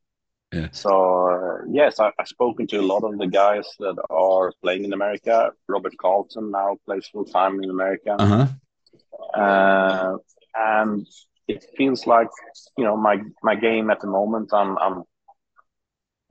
Yeah. 0.53 0.69
So 0.73 1.31
uh, 1.31 1.65
yes, 1.71 1.99
I, 1.99 2.13
have 2.19 2.29
spoken 2.29 2.67
to 2.69 2.79
a 2.79 2.83
lot 2.83 3.03
of 3.03 3.19
the 3.19 3.27
guys 3.27 3.67
that 3.79 3.97
are 4.11 4.53
playing 4.63 4.85
in 4.85 4.93
America. 4.93 5.51
Robert 5.69 5.95
Karlsson 6.03 6.51
now 6.51 6.77
plays 6.85 7.09
full 7.09 7.25
time 7.25 7.63
in 7.63 7.71
America, 7.71 8.17
uh-huh. 8.19 9.41
uh, 9.41 10.17
and 10.55 11.07
it 11.49 11.65
feels 11.77 12.07
like 12.07 12.29
you 12.77 12.85
know 12.85 12.97
my 12.97 13.21
my 13.43 13.57
game 13.57 13.91
at 13.91 14.01
the 14.01 14.07
moment. 14.07 14.51
I'm 14.53 14.79
I'm 14.79 15.03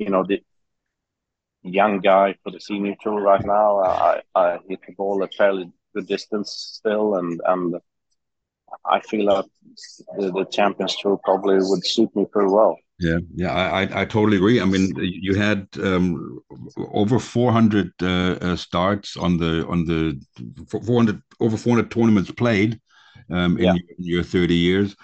you 0.04 0.10
know 0.10 0.24
the 0.24 0.42
young 1.64 2.00
guy 2.00 2.36
for 2.44 2.52
the 2.52 2.60
senior 2.60 2.96
tour 3.02 3.22
right 3.22 3.46
now. 3.46 3.80
I 3.80 4.22
I 4.36 4.60
hit 4.68 4.82
the 4.86 4.94
ball 4.94 5.24
a 5.24 5.28
fairly 5.30 5.72
good 5.94 6.08
distance 6.08 6.50
still, 6.80 7.16
and 7.16 7.42
and 7.46 7.76
I 8.86 9.00
feel 9.02 9.28
that 9.28 9.46
the, 10.18 10.32
the 10.32 10.46
Champions 10.46 10.96
Tour 10.98 11.20
probably 11.24 11.56
would 11.60 11.86
suit 11.86 12.16
me 12.16 12.26
pretty 12.26 12.52
well. 12.52 12.78
Yeah, 13.00 13.18
yeah, 13.36 13.52
I, 13.52 13.84
I, 13.84 14.02
I 14.02 14.06
totally 14.06 14.38
agree. 14.38 14.62
I 14.62 14.66
mean, 14.66 14.94
you 14.98 15.36
had 15.36 15.68
um, 15.82 16.40
over 16.94 17.20
400 17.20 17.92
uh, 18.02 18.06
uh, 18.06 18.56
starts 18.56 19.18
on 19.18 19.38
the 19.38 19.66
on 19.68 19.86
the 19.86 20.22
400 20.70 21.22
over 21.40 21.58
400 21.58 21.92
tournaments 21.92 22.32
played 22.32 22.80
um, 23.30 23.58
in, 23.58 23.66
yeah. 23.66 23.74
your, 23.98 24.22
your 24.22 24.24
30 24.24 24.54
years. 24.54 24.96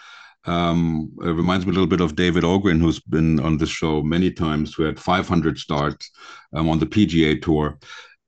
Um, 0.49 1.11
it 1.21 1.29
reminds 1.29 1.65
me 1.65 1.71
a 1.71 1.73
little 1.73 1.87
bit 1.87 2.01
of 2.01 2.15
David 2.15 2.43
Ogrin, 2.43 2.79
who's 2.79 2.99
been 2.99 3.39
on 3.39 3.57
this 3.57 3.69
show 3.69 4.01
many 4.01 4.31
times, 4.31 4.73
who 4.73 4.83
had 4.83 4.99
500 4.99 5.57
starts 5.59 6.09
um, 6.53 6.67
on 6.69 6.79
the 6.79 6.85
PGA 6.85 7.39
Tour. 7.41 7.77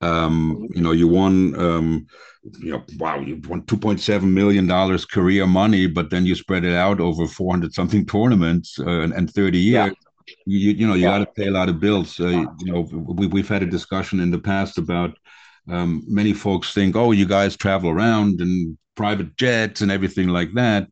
Um, 0.02 0.68
you 0.74 0.82
know, 0.82 0.92
you 0.92 1.08
won 1.08 1.60
um, 1.60 2.06
you 2.60 2.72
know, 2.72 2.84
wow, 2.98 3.20
you 3.20 3.42
won 3.48 3.64
two 3.66 3.78
point 3.78 4.00
seven 4.00 4.34
million 4.34 4.68
dollars 4.68 5.06
career 5.06 5.46
money, 5.46 5.88
but 5.88 6.10
then 6.10 6.26
you 6.26 6.36
spread 6.36 6.64
it 6.64 6.76
out 6.76 7.00
over 7.00 7.28
four 7.28 7.54
hundred 7.54 7.74
something 7.74 8.06
tournaments 8.06 8.80
uh, 8.80 9.02
and, 9.02 9.14
and, 9.14 9.32
thirty 9.32 9.60
years. 9.60 9.94
Yeah. 10.28 10.36
You, 10.46 10.72
you 10.72 10.88
know 10.88 10.94
you 10.96 11.04
yeah. 11.04 11.20
got 11.20 11.26
to 11.26 11.42
pay 11.42 11.48
a 11.48 11.52
lot 11.52 11.70
of 11.70 11.80
bills. 11.80 12.20
Uh, 12.20 12.46
you 12.60 12.72
know 12.72 12.82
we 12.92 13.28
we've 13.28 13.50
had 13.50 13.64
a 13.64 13.68
discussion 13.68 14.20
in 14.20 14.32
the 14.32 14.40
past 14.40 14.78
about 14.78 15.16
um, 15.70 16.04
many 16.08 16.34
folks 16.34 16.74
think, 16.74 16.96
oh, 16.96 17.12
you 17.12 17.26
guys 17.26 17.56
travel 17.56 17.90
around 17.90 18.42
and 18.42 18.78
private 18.96 19.36
jets 19.38 19.82
and 19.82 19.92
everything 19.92 20.28
like 20.28 20.54
that. 20.54 20.88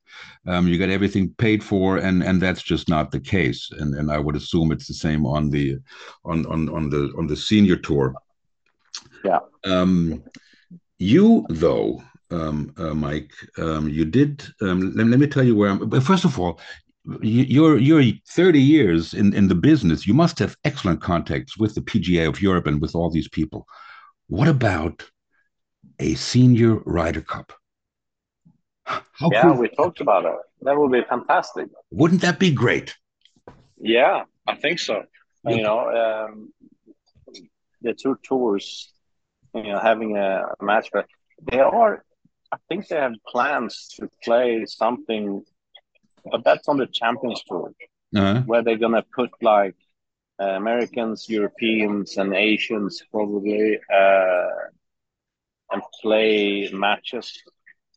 Um, 0.47 0.67
you 0.67 0.77
get 0.77 0.89
everything 0.89 1.33
paid 1.37 1.63
for, 1.63 1.97
and 1.97 2.23
and 2.23 2.41
that's 2.41 2.63
just 2.63 2.89
not 2.89 3.11
the 3.11 3.19
case. 3.19 3.69
And 3.71 3.93
and 3.95 4.11
I 4.11 4.19
would 4.19 4.35
assume 4.35 4.71
it's 4.71 4.87
the 4.87 4.93
same 4.93 5.25
on 5.25 5.49
the 5.49 5.77
on 6.25 6.45
on 6.47 6.69
on 6.69 6.89
the 6.89 7.13
on 7.17 7.27
the 7.27 7.35
senior 7.35 7.75
tour. 7.75 8.15
Yeah. 9.23 9.39
Um, 9.65 10.23
you, 10.97 11.45
though, 11.49 12.03
um, 12.31 12.73
uh, 12.77 12.93
Mike, 12.93 13.31
um, 13.57 13.89
you 13.89 14.05
did. 14.05 14.43
Um, 14.61 14.93
let, 14.95 15.07
let, 15.07 15.19
me 15.19 15.27
tell 15.27 15.43
you 15.43 15.55
where 15.55 15.71
I'm. 15.71 15.89
But 15.89 16.03
first 16.03 16.25
of 16.25 16.39
all, 16.39 16.59
you're 17.21 17.77
you're 17.77 18.03
30 18.27 18.61
years 18.61 19.13
in, 19.13 19.33
in 19.33 19.47
the 19.47 19.55
business. 19.55 20.05
You 20.05 20.13
must 20.13 20.37
have 20.39 20.55
excellent 20.63 21.01
contacts 21.01 21.57
with 21.57 21.75
the 21.75 21.81
PGA 21.81 22.27
of 22.27 22.41
Europe 22.41 22.67
and 22.67 22.81
with 22.81 22.95
all 22.95 23.09
these 23.09 23.29
people. 23.29 23.65
What 24.27 24.47
about 24.47 25.09
a 25.99 26.13
senior 26.15 26.75
Ryder 26.85 27.21
Cup? 27.21 27.53
How 28.89 29.29
yeah, 29.31 29.43
cool. 29.43 29.55
we 29.55 29.69
talked 29.69 30.01
about 30.01 30.25
it. 30.25 30.33
That 30.61 30.77
would 30.77 30.91
be 30.91 31.03
fantastic. 31.07 31.67
Wouldn't 31.91 32.21
that 32.21 32.39
be 32.39 32.51
great? 32.51 32.95
Yeah, 33.79 34.23
I 34.47 34.55
think 34.55 34.79
so. 34.79 35.03
Yeah. 35.45 35.55
You 35.55 35.61
know, 35.63 35.79
um, 36.25 36.53
the 37.81 37.93
two 37.93 38.17
tours 38.23 38.91
you 39.53 39.63
know 39.63 39.79
having 39.79 40.17
a, 40.17 40.43
a 40.59 40.63
match, 40.63 40.89
but 40.91 41.05
they 41.51 41.59
are. 41.59 42.03
I 42.51 42.57
think 42.67 42.87
they 42.87 42.95
have 42.95 43.13
plans 43.27 43.89
to 43.99 44.09
play 44.23 44.65
something, 44.65 45.43
but 46.31 46.43
that's 46.43 46.67
on 46.67 46.77
the 46.77 46.87
Champions 46.87 47.43
Tour, 47.47 47.71
uh-huh. 48.15 48.41
where 48.45 48.63
they're 48.63 48.77
gonna 48.77 49.05
put 49.15 49.29
like 49.41 49.75
uh, 50.41 50.45
Americans, 50.45 51.29
Europeans, 51.29 52.17
and 52.17 52.33
Asians 52.33 53.03
probably, 53.11 53.79
uh, 53.93 54.47
and 55.71 55.81
play 56.01 56.69
matches 56.73 57.43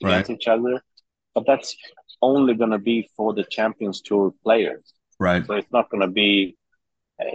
against 0.02 0.28
right. 0.28 0.36
each 0.36 0.48
other. 0.48 0.82
But 1.34 1.44
that's 1.46 1.76
only 2.20 2.54
gonna 2.54 2.78
be 2.78 3.08
for 3.16 3.32
the 3.32 3.44
Champions 3.44 4.00
Tour 4.02 4.34
players. 4.42 4.92
Right. 5.18 5.46
So 5.46 5.54
it's 5.54 5.72
not 5.72 5.90
gonna 5.90 6.08
be 6.08 6.56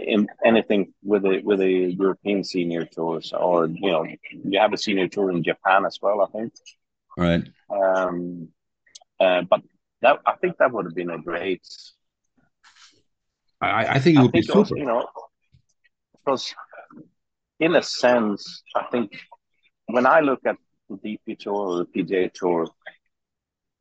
in 0.06 0.28
anything 0.44 0.92
with 1.02 1.24
a 1.24 1.40
with 1.42 1.60
a 1.60 1.70
European 1.70 2.44
senior 2.44 2.84
tours, 2.84 3.32
or 3.32 3.66
you 3.66 3.90
know, 3.90 4.04
you 4.04 4.58
have 4.58 4.72
a 4.72 4.78
senior 4.78 5.08
tour 5.08 5.30
in 5.30 5.42
Japan 5.42 5.84
as 5.84 5.98
well. 6.00 6.20
I 6.22 6.26
think. 6.26 6.52
Right. 7.16 7.44
Um, 7.70 8.48
uh, 9.18 9.42
but 9.42 9.62
that 10.02 10.20
I 10.26 10.34
think 10.36 10.58
that 10.58 10.72
would 10.72 10.86
have 10.86 10.94
been 10.94 11.10
a 11.10 11.18
great. 11.18 11.66
I, 13.60 13.86
I 13.86 13.98
think 13.98 14.18
it 14.18 14.22
would 14.22 14.32
be 14.32 14.42
super. 14.42 14.60
Was, 14.60 14.70
you 14.70 14.84
know, 14.84 15.08
because 16.12 16.54
in 17.58 17.74
a 17.74 17.82
sense, 17.82 18.62
I 18.74 18.84
think 18.92 19.18
when 19.86 20.06
I 20.06 20.20
look 20.20 20.40
at 20.46 20.56
DP 20.96 21.38
tour 21.38 21.54
or 21.54 21.78
the 21.78 21.84
PGA 21.84 22.32
tour 22.32 22.66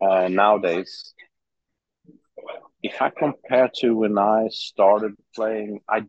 uh, 0.02 0.28
nowadays, 0.28 1.14
if 2.84 3.02
I 3.02 3.10
compare 3.10 3.70
to 3.78 3.96
when 3.96 4.18
I 4.18 4.48
started 4.52 5.14
playing, 5.36 5.82
I 5.90 6.04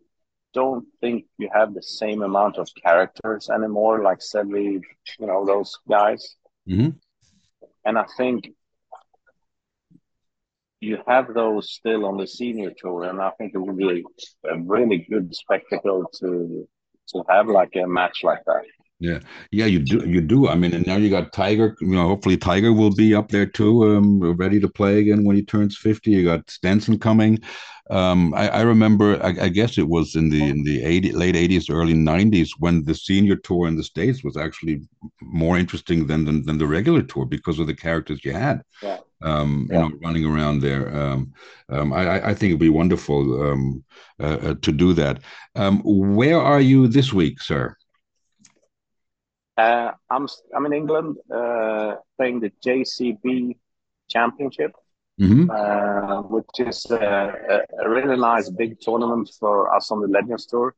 don't 0.54 0.86
think 1.00 1.24
you 1.38 1.48
have 1.52 1.74
the 1.74 1.82
same 1.82 2.22
amount 2.22 2.56
of 2.56 2.68
characters 2.82 3.48
anymore, 3.50 4.02
like 4.02 4.18
Seve, 4.18 4.82
you 5.18 5.26
know, 5.26 5.44
those 5.46 5.78
guys. 5.88 6.36
Mm-hmm. 6.68 6.90
And 7.84 7.98
I 7.98 8.04
think 8.16 8.50
you 10.80 10.98
have 11.06 11.34
those 11.34 11.72
still 11.72 12.04
on 12.04 12.16
the 12.18 12.26
senior 12.26 12.72
tour, 12.76 13.04
and 13.04 13.20
I 13.20 13.30
think 13.30 13.54
it 13.54 13.58
would 13.58 13.76
be 13.76 14.04
a 14.44 14.58
really 14.58 15.06
good 15.10 15.34
spectacle 15.34 16.04
to 16.20 16.68
to 17.08 17.24
have 17.28 17.48
like 17.48 17.74
a 17.76 17.86
match 17.86 18.22
like 18.22 18.44
that. 18.44 18.64
Yeah, 19.00 19.20
yeah, 19.52 19.66
you 19.66 19.78
do, 19.78 20.04
you 20.08 20.20
do. 20.20 20.48
I 20.48 20.56
mean, 20.56 20.74
and 20.74 20.84
now 20.84 20.96
you 20.96 21.08
got 21.08 21.32
Tiger. 21.32 21.76
You 21.80 21.94
know, 21.94 22.08
hopefully 22.08 22.36
Tiger 22.36 22.72
will 22.72 22.92
be 22.92 23.14
up 23.14 23.28
there 23.28 23.46
too, 23.46 23.96
um, 23.96 24.20
ready 24.34 24.58
to 24.58 24.68
play 24.68 24.98
again 24.98 25.24
when 25.24 25.36
he 25.36 25.42
turns 25.42 25.76
fifty. 25.76 26.10
You 26.10 26.24
got 26.24 26.50
Stenson 26.50 26.98
coming. 26.98 27.38
Um, 27.90 28.34
I, 28.34 28.48
I, 28.48 28.60
remember, 28.62 29.22
I, 29.22 29.28
I, 29.44 29.48
guess 29.48 29.78
it 29.78 29.88
was 29.88 30.14
in 30.14 30.28
the 30.28 30.42
in 30.46 30.62
the 30.62 30.84
80, 30.84 31.12
late 31.12 31.36
eighties, 31.36 31.70
early 31.70 31.94
nineties, 31.94 32.52
when 32.58 32.84
the 32.84 32.94
senior 32.94 33.36
tour 33.36 33.66
in 33.66 33.76
the 33.76 33.82
states 33.82 34.22
was 34.22 34.36
actually 34.36 34.82
more 35.22 35.56
interesting 35.56 36.06
than 36.06 36.26
than, 36.26 36.44
than 36.44 36.58
the 36.58 36.66
regular 36.66 37.00
tour 37.00 37.24
because 37.24 37.58
of 37.58 37.66
the 37.66 37.74
characters 37.74 38.22
you 38.24 38.32
had. 38.32 38.62
Yeah. 38.82 38.98
Um, 39.22 39.68
yeah. 39.70 39.84
you 39.84 39.88
know, 39.88 39.96
running 40.02 40.26
around 40.26 40.60
there. 40.60 40.94
Um, 40.94 41.32
um, 41.70 41.92
I, 41.92 42.28
I, 42.28 42.34
think 42.34 42.50
it'd 42.50 42.60
be 42.60 42.68
wonderful 42.68 43.50
um, 43.50 43.84
uh, 44.20 44.38
uh, 44.42 44.54
to 44.62 44.70
do 44.70 44.92
that. 44.92 45.22
Um, 45.56 45.80
where 45.84 46.40
are 46.40 46.60
you 46.60 46.88
this 46.88 47.12
week, 47.12 47.40
sir? 47.40 47.74
Uh, 49.58 49.90
I'm 50.08 50.28
I'm 50.54 50.66
in 50.66 50.72
England 50.72 51.16
uh, 51.34 51.96
playing 52.16 52.38
the 52.38 52.52
JCB 52.64 53.56
Championship, 54.08 54.70
mm-hmm. 55.20 55.50
uh, 55.50 56.22
which 56.22 56.60
is 56.60 56.86
a, 56.92 57.64
a, 57.80 57.90
really 57.90 58.16
nice 58.16 58.48
big 58.50 58.78
tournament 58.80 59.28
for 59.40 59.74
us 59.74 59.90
on 59.90 60.00
the 60.00 60.06
Legends 60.06 60.46
Tour. 60.46 60.76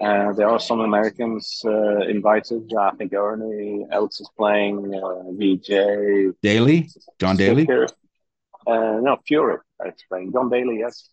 Uh, 0.00 0.32
there 0.34 0.48
are 0.48 0.60
some 0.60 0.80
Americans 0.80 1.62
uh, 1.64 2.02
invited. 2.02 2.72
I 2.78 2.92
think 2.92 3.12
Ernie 3.12 3.86
Els 3.90 4.20
is 4.20 4.30
playing. 4.36 4.94
Uh, 4.94 5.32
VJ 5.32 6.36
Daly, 6.40 6.88
John 7.18 7.36
Daly. 7.36 7.66
no, 7.66 9.16
Furyk 9.28 9.62
is 9.84 10.04
playing. 10.08 10.32
John 10.32 10.48
Daly, 10.48 10.78
yes. 10.78 11.08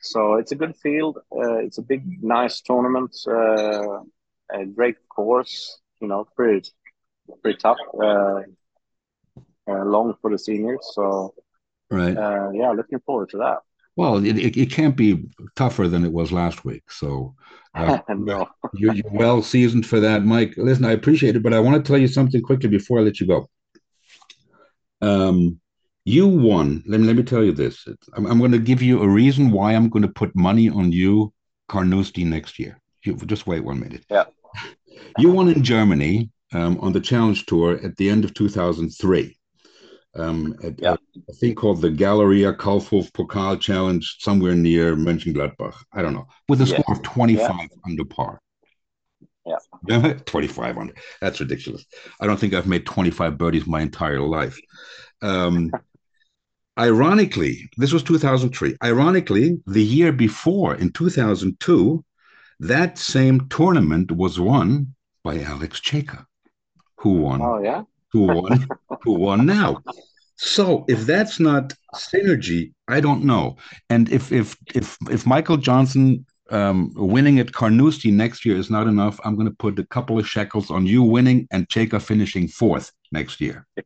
So 0.00 0.34
it's 0.34 0.52
a 0.52 0.56
good 0.56 0.76
field. 0.76 1.18
it's 1.32 1.78
a 1.78 1.82
big, 1.82 2.22
nice 2.22 2.60
tournament. 2.60 3.16
a 3.26 4.66
great 4.72 4.96
course 5.08 5.81
you 6.02 6.08
know, 6.08 6.26
pretty 6.36 6.68
pretty 7.40 7.58
tough, 7.58 7.78
uh, 7.94 8.40
uh, 9.68 9.84
long 9.84 10.14
for 10.20 10.30
the 10.30 10.38
seniors. 10.38 10.80
So, 10.92 11.32
right, 11.90 12.16
uh, 12.16 12.50
yeah, 12.52 12.72
looking 12.72 13.00
forward 13.06 13.30
to 13.30 13.38
that. 13.38 13.58
Well, 13.94 14.24
it, 14.24 14.38
it, 14.38 14.56
it, 14.56 14.70
can't 14.70 14.96
be 14.96 15.28
tougher 15.54 15.86
than 15.86 16.04
it 16.04 16.12
was 16.12 16.32
last 16.32 16.64
week. 16.64 16.90
So, 16.90 17.34
uh, 17.74 17.98
no. 18.08 18.48
you're, 18.72 18.94
you're, 18.94 19.12
well 19.12 19.42
seasoned 19.42 19.86
for 19.86 20.00
that, 20.00 20.24
Mike. 20.24 20.54
Listen, 20.56 20.86
I 20.86 20.92
appreciate 20.92 21.36
it, 21.36 21.42
but 21.42 21.52
I 21.52 21.60
want 21.60 21.76
to 21.76 21.88
tell 21.88 22.00
you 22.00 22.08
something 22.08 22.42
quickly 22.42 22.70
before 22.70 22.98
I 22.98 23.02
let 23.02 23.20
you 23.20 23.26
go. 23.26 23.48
Um, 25.02 25.60
you 26.04 26.26
won. 26.26 26.82
Let 26.86 27.00
me 27.00 27.06
let 27.06 27.16
me 27.16 27.22
tell 27.22 27.44
you 27.44 27.52
this. 27.52 27.86
I'm, 28.14 28.26
I'm 28.26 28.38
going 28.38 28.52
to 28.52 28.58
give 28.58 28.82
you 28.82 29.02
a 29.02 29.08
reason 29.08 29.52
why 29.52 29.74
I'm 29.74 29.88
going 29.88 30.02
to 30.02 30.08
put 30.08 30.34
money 30.34 30.68
on 30.68 30.90
you, 30.90 31.32
Carnoustie, 31.68 32.24
next 32.24 32.58
year. 32.58 32.80
You 33.04 33.14
just 33.16 33.46
wait 33.46 33.64
one 33.64 33.78
minute. 33.78 34.04
Yeah. 34.10 34.24
You 35.18 35.30
won 35.30 35.48
in 35.48 35.62
Germany 35.62 36.30
um, 36.52 36.78
on 36.80 36.92
the 36.92 37.00
Challenge 37.00 37.44
Tour 37.46 37.78
at 37.82 37.96
the 37.96 38.08
end 38.08 38.24
of 38.24 38.34
2003. 38.34 39.36
um, 40.14 40.54
at 40.62 40.78
yeah. 40.78 40.92
a, 40.92 41.30
a, 41.30 41.32
thing 41.34 41.54
called 41.54 41.80
the 41.80 41.90
Galeria 41.90 42.52
Kaufhof 42.52 43.10
Pokal 43.12 43.58
Challenge 43.60 44.16
somewhere 44.20 44.54
near 44.54 44.94
Mönchengladbach. 44.94 45.74
I 45.92 46.02
don't 46.02 46.12
know, 46.12 46.26
with 46.48 46.60
a 46.60 46.64
yeah. 46.64 46.80
score 46.80 46.96
of 46.96 47.02
25 47.02 47.48
yeah. 47.48 47.66
under 47.86 48.04
par. 48.04 48.40
Yeah. 49.46 50.12
25 50.26 50.78
under. 50.78 50.94
That's 51.20 51.40
ridiculous. 51.40 51.84
I 52.20 52.26
don't 52.26 52.38
think 52.38 52.54
I've 52.54 52.66
made 52.66 52.86
25 52.86 53.38
birdies 53.38 53.66
my 53.66 53.80
entire 53.80 54.20
life. 54.20 54.58
Um, 55.20 55.70
ironically, 56.78 57.68
this 57.76 57.92
was 57.92 58.02
2003. 58.02 58.76
Ironically, 58.84 59.60
the 59.66 59.82
year 59.82 60.12
before, 60.12 60.74
in 60.76 60.92
2002, 60.92 62.04
that 62.62 62.98
same 62.98 63.48
tournament 63.48 64.12
was 64.12 64.38
won 64.38 64.94
by 65.24 65.40
Alex 65.40 65.80
Cejka, 65.80 66.24
who 66.96 67.12
won. 67.18 67.42
Oh, 67.42 67.62
yeah? 67.62 67.82
who 68.12 68.26
won? 68.26 68.68
who 69.02 69.12
won 69.14 69.46
now? 69.46 69.82
So 70.36 70.84
if 70.88 71.00
that's 71.06 71.40
not 71.40 71.72
synergy, 71.94 72.72
I 72.88 73.00
don't 73.00 73.24
know. 73.24 73.56
And 73.90 74.10
if 74.10 74.32
if 74.32 74.56
if 74.74 74.96
if 75.10 75.26
Michael 75.26 75.56
Jonzon 75.56 76.24
um, 76.50 76.92
winning 76.94 77.38
at 77.38 77.52
Carnoustie 77.52 78.10
next 78.10 78.44
year 78.44 78.56
is 78.56 78.70
not 78.70 78.86
enough, 78.86 79.18
I'm 79.24 79.36
going 79.36 79.48
to 79.48 79.56
put 79.56 79.78
a 79.78 79.86
couple 79.86 80.18
of 80.18 80.28
shekels 80.28 80.70
on 80.70 80.86
you 80.86 81.02
winning 81.02 81.48
and 81.50 81.68
Cejka 81.68 82.00
finishing 82.02 82.48
fourth 82.48 82.92
next 83.10 83.40
year. 83.40 83.66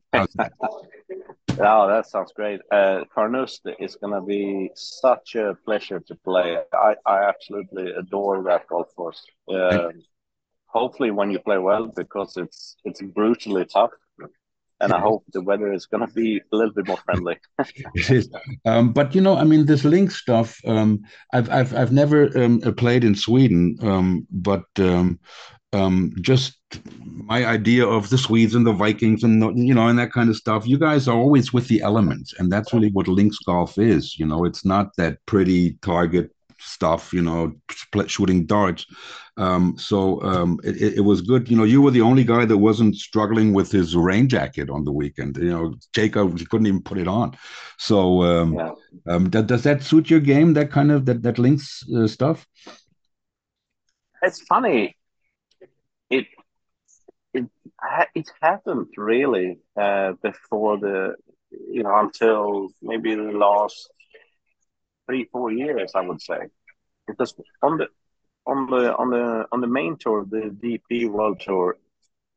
Oh, 1.60 1.88
that 1.88 2.06
sounds 2.06 2.32
great. 2.34 2.60
Uh, 2.70 3.04
Carnoustie 3.14 3.74
is 3.80 3.96
going 3.96 4.12
to 4.12 4.20
be 4.20 4.70
such 4.74 5.36
a 5.36 5.56
pleasure 5.64 6.00
to 6.00 6.14
play. 6.16 6.58
I, 6.72 6.96
I 7.06 7.28
absolutely 7.28 7.92
adore 7.92 8.42
that 8.44 8.66
golf 8.68 8.94
course. 8.94 9.24
Uh, 9.48 9.88
hopefully, 10.66 11.10
when 11.10 11.30
you 11.30 11.38
play 11.38 11.58
well, 11.58 11.86
because 11.86 12.36
it's 12.36 12.76
it's 12.84 13.00
brutally 13.00 13.64
tough 13.64 13.92
and 14.80 14.92
I 14.92 15.00
hope 15.00 15.24
the 15.32 15.40
weather 15.40 15.72
is 15.72 15.86
going 15.86 16.06
to 16.06 16.12
be 16.12 16.40
a 16.52 16.56
little 16.56 16.72
bit 16.72 16.86
more 16.86 16.98
friendly. 16.98 17.38
it 17.94 18.10
is, 18.10 18.30
um, 18.64 18.92
but 18.92 19.14
you 19.14 19.20
know, 19.20 19.36
I 19.36 19.44
mean, 19.44 19.66
this 19.66 19.84
link 19.84 20.10
stuff. 20.10 20.60
Um, 20.66 21.02
I've 21.32 21.50
I've 21.50 21.74
I've 21.74 21.92
never 21.92 22.36
um, 22.38 22.60
played 22.76 23.04
in 23.04 23.14
Sweden, 23.14 23.76
um, 23.82 24.26
but 24.30 24.64
um, 25.72 26.12
just 26.20 26.57
my 27.05 27.44
idea 27.44 27.87
of 27.87 28.09
the 28.09 28.18
Swedes 28.18 28.55
and 28.55 28.66
the 28.66 28.72
Vikings 28.72 29.24
and 29.24 29.42
the, 29.42 29.52
you 29.52 29.74
know 29.74 29.88
and 29.88 29.98
that 29.98 30.12
kind 30.12 30.31
of 30.31 30.37
stuff. 30.37 30.66
You 30.66 30.79
guys 30.79 31.09
are 31.09 31.16
always 31.16 31.52
with 31.52 31.68
the 31.68 31.83
elements, 31.83 32.35
and 32.38 32.50
that's 32.50 32.72
really 32.72 32.90
what 32.90 33.09
links 33.09 33.38
golf 33.38 33.79
is. 33.79 34.18
You 34.18 34.26
know, 34.26 34.44
it's 34.44 34.64
not 34.64 34.94
that 34.96 35.18
pretty 35.26 35.79
target 35.83 36.31
stuff, 36.59 37.12
you 37.12 37.22
know, 37.22 37.52
shooting 38.07 38.46
darts. 38.46 38.87
Um, 39.37 39.76
so 39.76 40.22
um, 40.22 40.59
it, 40.64 40.94
it, 40.96 41.00
was 41.02 41.20
good. 41.20 41.50
You 41.50 41.57
know, 41.57 41.64
you 41.64 41.83
were 41.83 41.90
the 41.90 42.00
only 42.00 42.24
guy 42.24 42.46
that 42.46 42.57
wasn't 42.57 42.96
struggling 42.96 43.52
with 43.52 43.70
his 43.70 43.94
rain 43.94 44.29
jacket 44.29 44.70
on 44.70 44.85
the 44.85 44.92
weekend. 44.92 45.37
You 45.37 45.50
know, 45.50 45.74
Jacob 45.94 46.38
couldn't 46.48 46.66
even 46.66 46.83
put 46.83 46.98
it 46.98 47.07
on. 47.07 47.37
So 47.79 48.22
um, 48.22 48.55
yeah. 48.55 48.72
um, 49.09 49.29
does, 49.29 49.44
does 49.44 49.62
that 49.64 49.83
suit 49.83 50.09
your 50.09 50.20
game? 50.20 50.55
That 50.55 50.70
kind 50.70 50.90
of 50.90 51.05
that 51.07 51.22
that 51.22 51.38
links 51.38 51.83
uh, 51.94 52.07
stuff. 52.07 52.46
It's 54.22 54.40
funny. 54.42 54.95
It 58.14 58.31
happened 58.40 58.88
really 58.96 59.59
uh, 59.77 60.12
before 60.22 60.79
the 60.79 61.14
you 61.51 61.83
know 61.83 61.96
until 61.99 62.68
maybe 62.83 63.14
the 63.14 63.22
last 63.22 63.90
three 65.07 65.29
four 65.33 65.53
years 65.53 65.92
I 65.94 66.01
would 66.01 66.20
say 66.20 66.49
because 67.07 67.35
on 67.62 67.79
the 67.79 67.88
on 68.46 68.70
the 68.70 68.96
on 68.96 69.11
the 69.11 69.46
on 69.53 69.61
the 69.61 69.66
main 69.66 69.96
tour, 69.96 70.25
the 70.29 70.51
DP 70.62 71.09
World 71.11 71.40
Tour, 71.40 71.77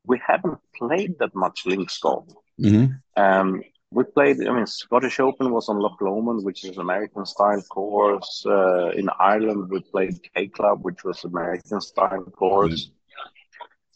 we 0.06 0.20
haven't 0.26 0.60
played 0.76 1.18
that 1.20 1.36
much 1.36 1.66
links 1.66 1.98
golf. 2.00 2.28
Mm-hmm. 2.60 2.94
Um, 3.22 3.62
we 3.92 4.04
played. 4.04 4.46
I 4.48 4.52
mean, 4.54 4.68
Scottish 4.68 5.20
Open 5.20 5.52
was 5.52 5.70
on 5.70 5.80
Loch 5.80 6.00
Lomond, 6.02 6.44
which 6.44 6.64
is 6.66 6.78
American 6.78 7.26
style 7.26 7.62
course. 7.64 8.44
Uh, 8.46 8.90
in 8.90 9.10
Ireland, 9.20 9.70
we 9.70 9.82
played 9.82 10.20
K 10.36 10.48
Club, 10.48 10.80
which 10.84 11.04
was 11.04 11.24
American 11.24 11.82
style 11.82 12.24
course. 12.24 12.92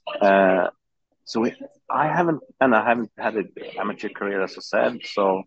Mm-hmm. 0.08 0.26
Uh, 0.26 0.70
so 1.26 1.42
we, 1.42 1.54
I 1.90 2.08
haven't, 2.08 2.42
and 2.60 2.76
I 2.76 2.84
haven't 2.84 3.12
had 3.18 3.36
an 3.36 3.50
amateur 3.80 4.10
career, 4.10 4.42
as 4.42 4.58
I 4.58 4.62
said. 4.62 5.00
So 5.06 5.44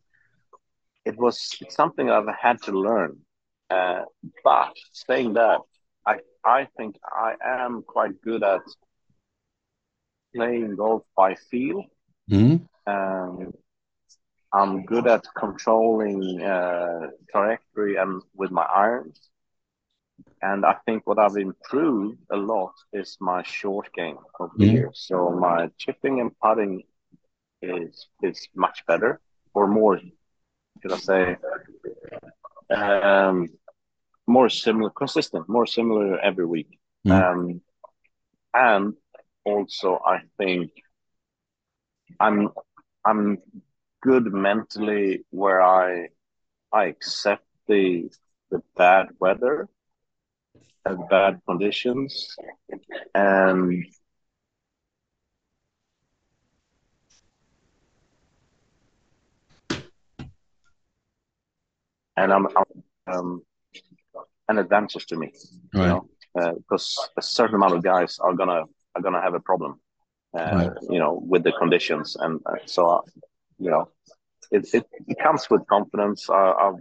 it 1.04 1.16
was 1.16 1.56
it's 1.60 1.74
something 1.74 2.10
I've 2.10 2.28
had 2.40 2.62
to 2.62 2.72
learn. 2.72 3.18
Uh, 3.70 4.02
but 4.44 4.72
saying 4.92 5.34
that, 5.34 5.60
I 6.06 6.18
I 6.44 6.68
think 6.76 6.96
I 7.04 7.34
am 7.44 7.82
quite 7.86 8.20
good 8.22 8.42
at 8.42 8.62
playing 10.34 10.76
golf 10.76 11.02
by 11.16 11.34
feel. 11.34 11.84
Mm-hmm. 12.30 12.64
Um, 12.92 13.52
I'm 14.52 14.84
good 14.84 15.06
at 15.06 15.24
controlling 15.36 16.42
uh, 16.42 17.08
trajectory 17.30 17.96
and 17.96 18.22
with 18.34 18.50
my 18.50 18.62
irons. 18.62 19.30
And 20.42 20.64
I 20.64 20.76
think 20.84 21.06
what 21.06 21.18
I've 21.18 21.36
improved 21.36 22.18
a 22.30 22.36
lot 22.36 22.74
is 22.92 23.16
my 23.20 23.42
short 23.42 23.92
game 23.94 24.18
of 24.38 24.50
the 24.56 24.64
mm-hmm. 24.64 24.76
years. 24.76 25.04
So 25.06 25.30
my 25.30 25.70
chipping 25.78 26.20
and 26.20 26.30
putting 26.38 26.82
is 27.62 28.08
is 28.22 28.48
much 28.54 28.84
better 28.86 29.20
or 29.54 29.66
more, 29.66 29.98
should 30.82 30.92
I 30.92 30.98
say, 30.98 31.36
um, 32.70 33.48
more 34.26 34.48
similar, 34.48 34.90
consistent, 34.90 35.48
more 35.48 35.66
similar 35.66 36.18
every 36.20 36.46
week. 36.46 36.78
Mm. 37.06 37.22
Um, 37.22 37.60
and 38.52 38.94
also, 39.44 40.00
I 40.04 40.20
think 40.38 40.72
I'm 42.20 42.50
I'm 43.04 43.38
good 44.02 44.32
mentally 44.32 45.24
where 45.30 45.62
I 45.62 46.08
I 46.72 46.84
accept 46.86 47.44
the 47.68 48.10
the 48.50 48.62
bad 48.76 49.08
weather 49.18 49.68
and 50.86 51.08
bad 51.08 51.40
conditions 51.46 52.36
and 53.14 53.84
and 62.16 62.32
I'm, 62.32 62.46
I'm 62.56 63.14
um, 63.14 63.42
an 64.48 64.58
advantage 64.58 65.06
to 65.06 65.16
me. 65.16 65.32
Right. 65.74 65.82
You 65.82 65.88
know, 65.88 66.08
uh, 66.38 66.52
because 66.54 67.10
a 67.16 67.22
certain 67.22 67.56
amount 67.56 67.74
of 67.74 67.82
guys 67.82 68.18
are 68.18 68.34
gonna 68.34 68.62
are 68.94 69.02
gonna 69.02 69.20
have 69.20 69.34
a 69.34 69.40
problem. 69.40 69.80
Uh, 70.36 70.50
right. 70.52 70.70
You 70.90 70.98
know, 70.98 71.20
with 71.22 71.44
the 71.44 71.52
conditions, 71.52 72.16
and 72.16 72.40
uh, 72.46 72.56
so 72.66 72.88
uh, 72.88 73.00
you 73.58 73.70
know, 73.70 73.88
it, 74.50 74.68
it, 74.74 74.86
it 75.06 75.18
comes 75.18 75.48
with 75.50 75.66
confidence. 75.66 76.28
I've 76.30 76.74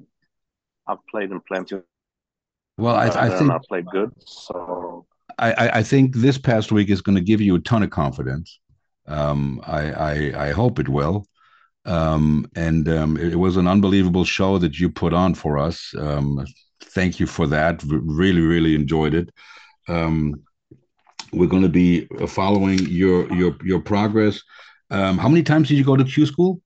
I've 0.87 1.05
played 1.09 1.31
in 1.31 1.41
plenty. 1.41 1.77
Well, 2.77 2.95
I, 2.95 3.07
I 3.07 3.29
think 3.29 3.51
I 3.51 3.59
played 3.67 3.85
good. 3.87 4.11
So 4.25 5.05
I, 5.37 5.69
I 5.79 5.83
think 5.83 6.15
this 6.15 6.37
past 6.37 6.71
week 6.71 6.89
is 6.89 7.01
going 7.01 7.15
to 7.15 7.21
give 7.21 7.41
you 7.41 7.55
a 7.55 7.59
ton 7.59 7.83
of 7.83 7.89
confidence. 7.89 8.59
Um, 9.07 9.61
I, 9.65 9.91
I, 9.91 10.47
I 10.47 10.51
hope 10.51 10.79
it 10.79 10.89
will. 10.89 11.25
Um, 11.85 12.49
and 12.55 12.89
um, 12.89 13.17
it, 13.17 13.35
was 13.35 13.57
an 13.57 13.67
unbelievable 13.67 14.25
show 14.25 14.57
that 14.57 14.79
you 14.79 14.89
put 14.89 15.13
on 15.13 15.35
for 15.35 15.57
us. 15.57 15.93
Um, 15.97 16.43
thank 16.81 17.19
you 17.19 17.27
for 17.27 17.45
that. 17.47 17.83
Really, 17.85 18.41
really 18.41 18.73
enjoyed 18.73 19.13
it. 19.13 19.29
Um, 19.87 20.43
we're 21.31 21.47
going 21.47 21.61
to 21.61 21.69
be 21.69 22.05
following 22.27 22.79
your 22.79 23.31
your 23.33 23.55
your 23.63 23.81
progress. 23.81 24.41
Um, 24.89 25.17
how 25.17 25.27
many 25.27 25.43
times 25.43 25.67
did 25.67 25.77
you 25.77 25.83
go 25.83 25.95
to 25.95 26.03
Q 26.03 26.25
school? 26.25 26.61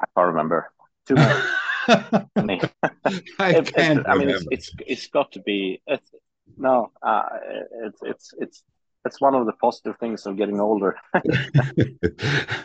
I 0.00 0.06
can't 0.16 0.28
remember. 0.28 0.72
Too 1.06 1.14
many. 1.14 1.40
I 1.88 2.26
it, 3.38 3.74
can't. 3.74 4.08
I 4.08 4.16
mean, 4.16 4.30
it's, 4.30 4.46
it's 4.50 4.72
it's 4.86 5.06
got 5.08 5.32
to 5.32 5.40
be. 5.40 5.82
It's, 5.86 6.10
no, 6.56 6.92
uh, 7.02 7.24
it's 7.84 8.00
it's 8.02 8.34
it's 8.38 8.62
that's 9.04 9.20
one 9.20 9.34
of 9.34 9.44
the 9.46 9.52
positive 9.52 9.96
things 9.98 10.24
of 10.26 10.36
getting 10.36 10.60
older. 10.60 10.96
you, 11.76 11.94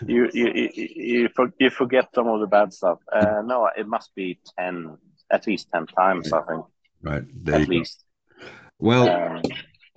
you, 0.07 0.29
you, 0.33 0.69
you, 0.73 1.29
you 1.59 1.69
forget 1.69 2.07
some 2.15 2.27
of 2.27 2.39
the 2.39 2.47
bad 2.47 2.73
stuff. 2.73 2.99
Uh, 3.11 3.41
no, 3.43 3.69
it 3.77 3.85
must 3.85 4.15
be 4.15 4.39
10, 4.57 4.97
at 5.31 5.45
least 5.45 5.67
10 5.73 5.87
times, 5.87 6.31
I 6.31 6.41
think. 6.43 6.65
Right. 7.01 7.23
There 7.43 7.59
at 7.59 7.67
least. 7.67 8.05
Go. 8.39 8.45
Well, 8.79 9.09
um, 9.09 9.41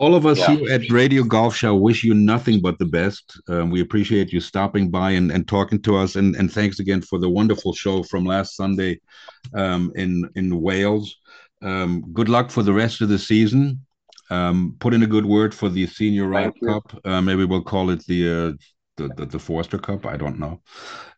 all 0.02 0.16
of 0.16 0.26
us 0.26 0.40
yeah. 0.40 0.56
here 0.56 0.72
at 0.72 0.90
Radio 0.90 1.22
Golf 1.22 1.54
Show 1.54 1.76
wish 1.76 2.02
you 2.02 2.12
nothing 2.12 2.60
but 2.60 2.76
the 2.80 2.86
best. 2.86 3.40
Um, 3.46 3.70
we 3.70 3.80
appreciate 3.80 4.32
you 4.32 4.40
stopping 4.40 4.90
by 4.90 5.12
and, 5.12 5.30
and 5.30 5.46
talking 5.46 5.80
to 5.82 5.96
us. 5.96 6.16
And, 6.16 6.34
and 6.34 6.52
thanks 6.52 6.80
again 6.80 7.02
for 7.02 7.20
the 7.20 7.28
wonderful 7.28 7.72
show 7.72 8.02
from 8.02 8.24
last 8.24 8.56
Sunday 8.56 9.00
um, 9.54 9.92
in, 9.94 10.28
in 10.34 10.60
Wales. 10.60 11.14
Um, 11.62 12.04
good 12.12 12.28
luck 12.28 12.50
for 12.50 12.64
the 12.64 12.72
rest 12.72 13.00
of 13.00 13.10
the 13.10 13.18
season. 13.18 13.86
Um, 14.28 14.74
put 14.80 14.92
in 14.92 15.04
a 15.04 15.06
good 15.06 15.24
word 15.24 15.54
for 15.54 15.68
the 15.68 15.86
Senior 15.86 16.26
Ryder 16.26 16.52
Cup. 16.66 17.00
Uh, 17.04 17.22
maybe 17.22 17.44
we'll 17.44 17.62
call 17.62 17.90
it 17.90 18.04
the, 18.06 18.28
uh, 18.28 18.52
the, 18.96 19.08
the, 19.14 19.26
the 19.26 19.38
Forster 19.38 19.78
Cup. 19.78 20.04
I 20.04 20.16
don't 20.16 20.40
know. 20.40 20.60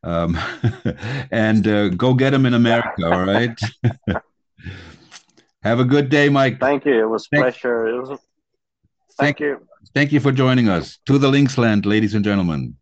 Um, 0.03 0.39
and 1.31 1.67
uh, 1.67 1.89
go 1.89 2.13
get 2.13 2.31
them 2.31 2.45
in 2.45 2.53
America. 2.53 3.07
all 3.07 3.25
right. 3.25 3.59
Have 5.63 5.81
a 5.81 5.85
good 5.87 6.11
day, 6.11 6.29
Mike. 6.29 6.61
Thank 6.61 6.85
you. 6.85 7.01
It 7.01 7.09
was 7.09 7.27
a 7.33 7.37
pleasure. 7.37 7.89
It 7.89 7.99
was. 7.99 8.11
A... 8.11 8.19
Thank, 9.19 9.39
thank 9.39 9.41
you. 9.41 9.67
Thank 9.95 10.13
you 10.13 10.21
for 10.21 10.33
joining 10.33 10.69
us 10.69 10.99
to 11.07 11.19
the 11.19 11.31
Linksland, 11.31 11.87
ladies 11.87 12.15
and 12.15 12.25
gentlemen. 12.25 12.77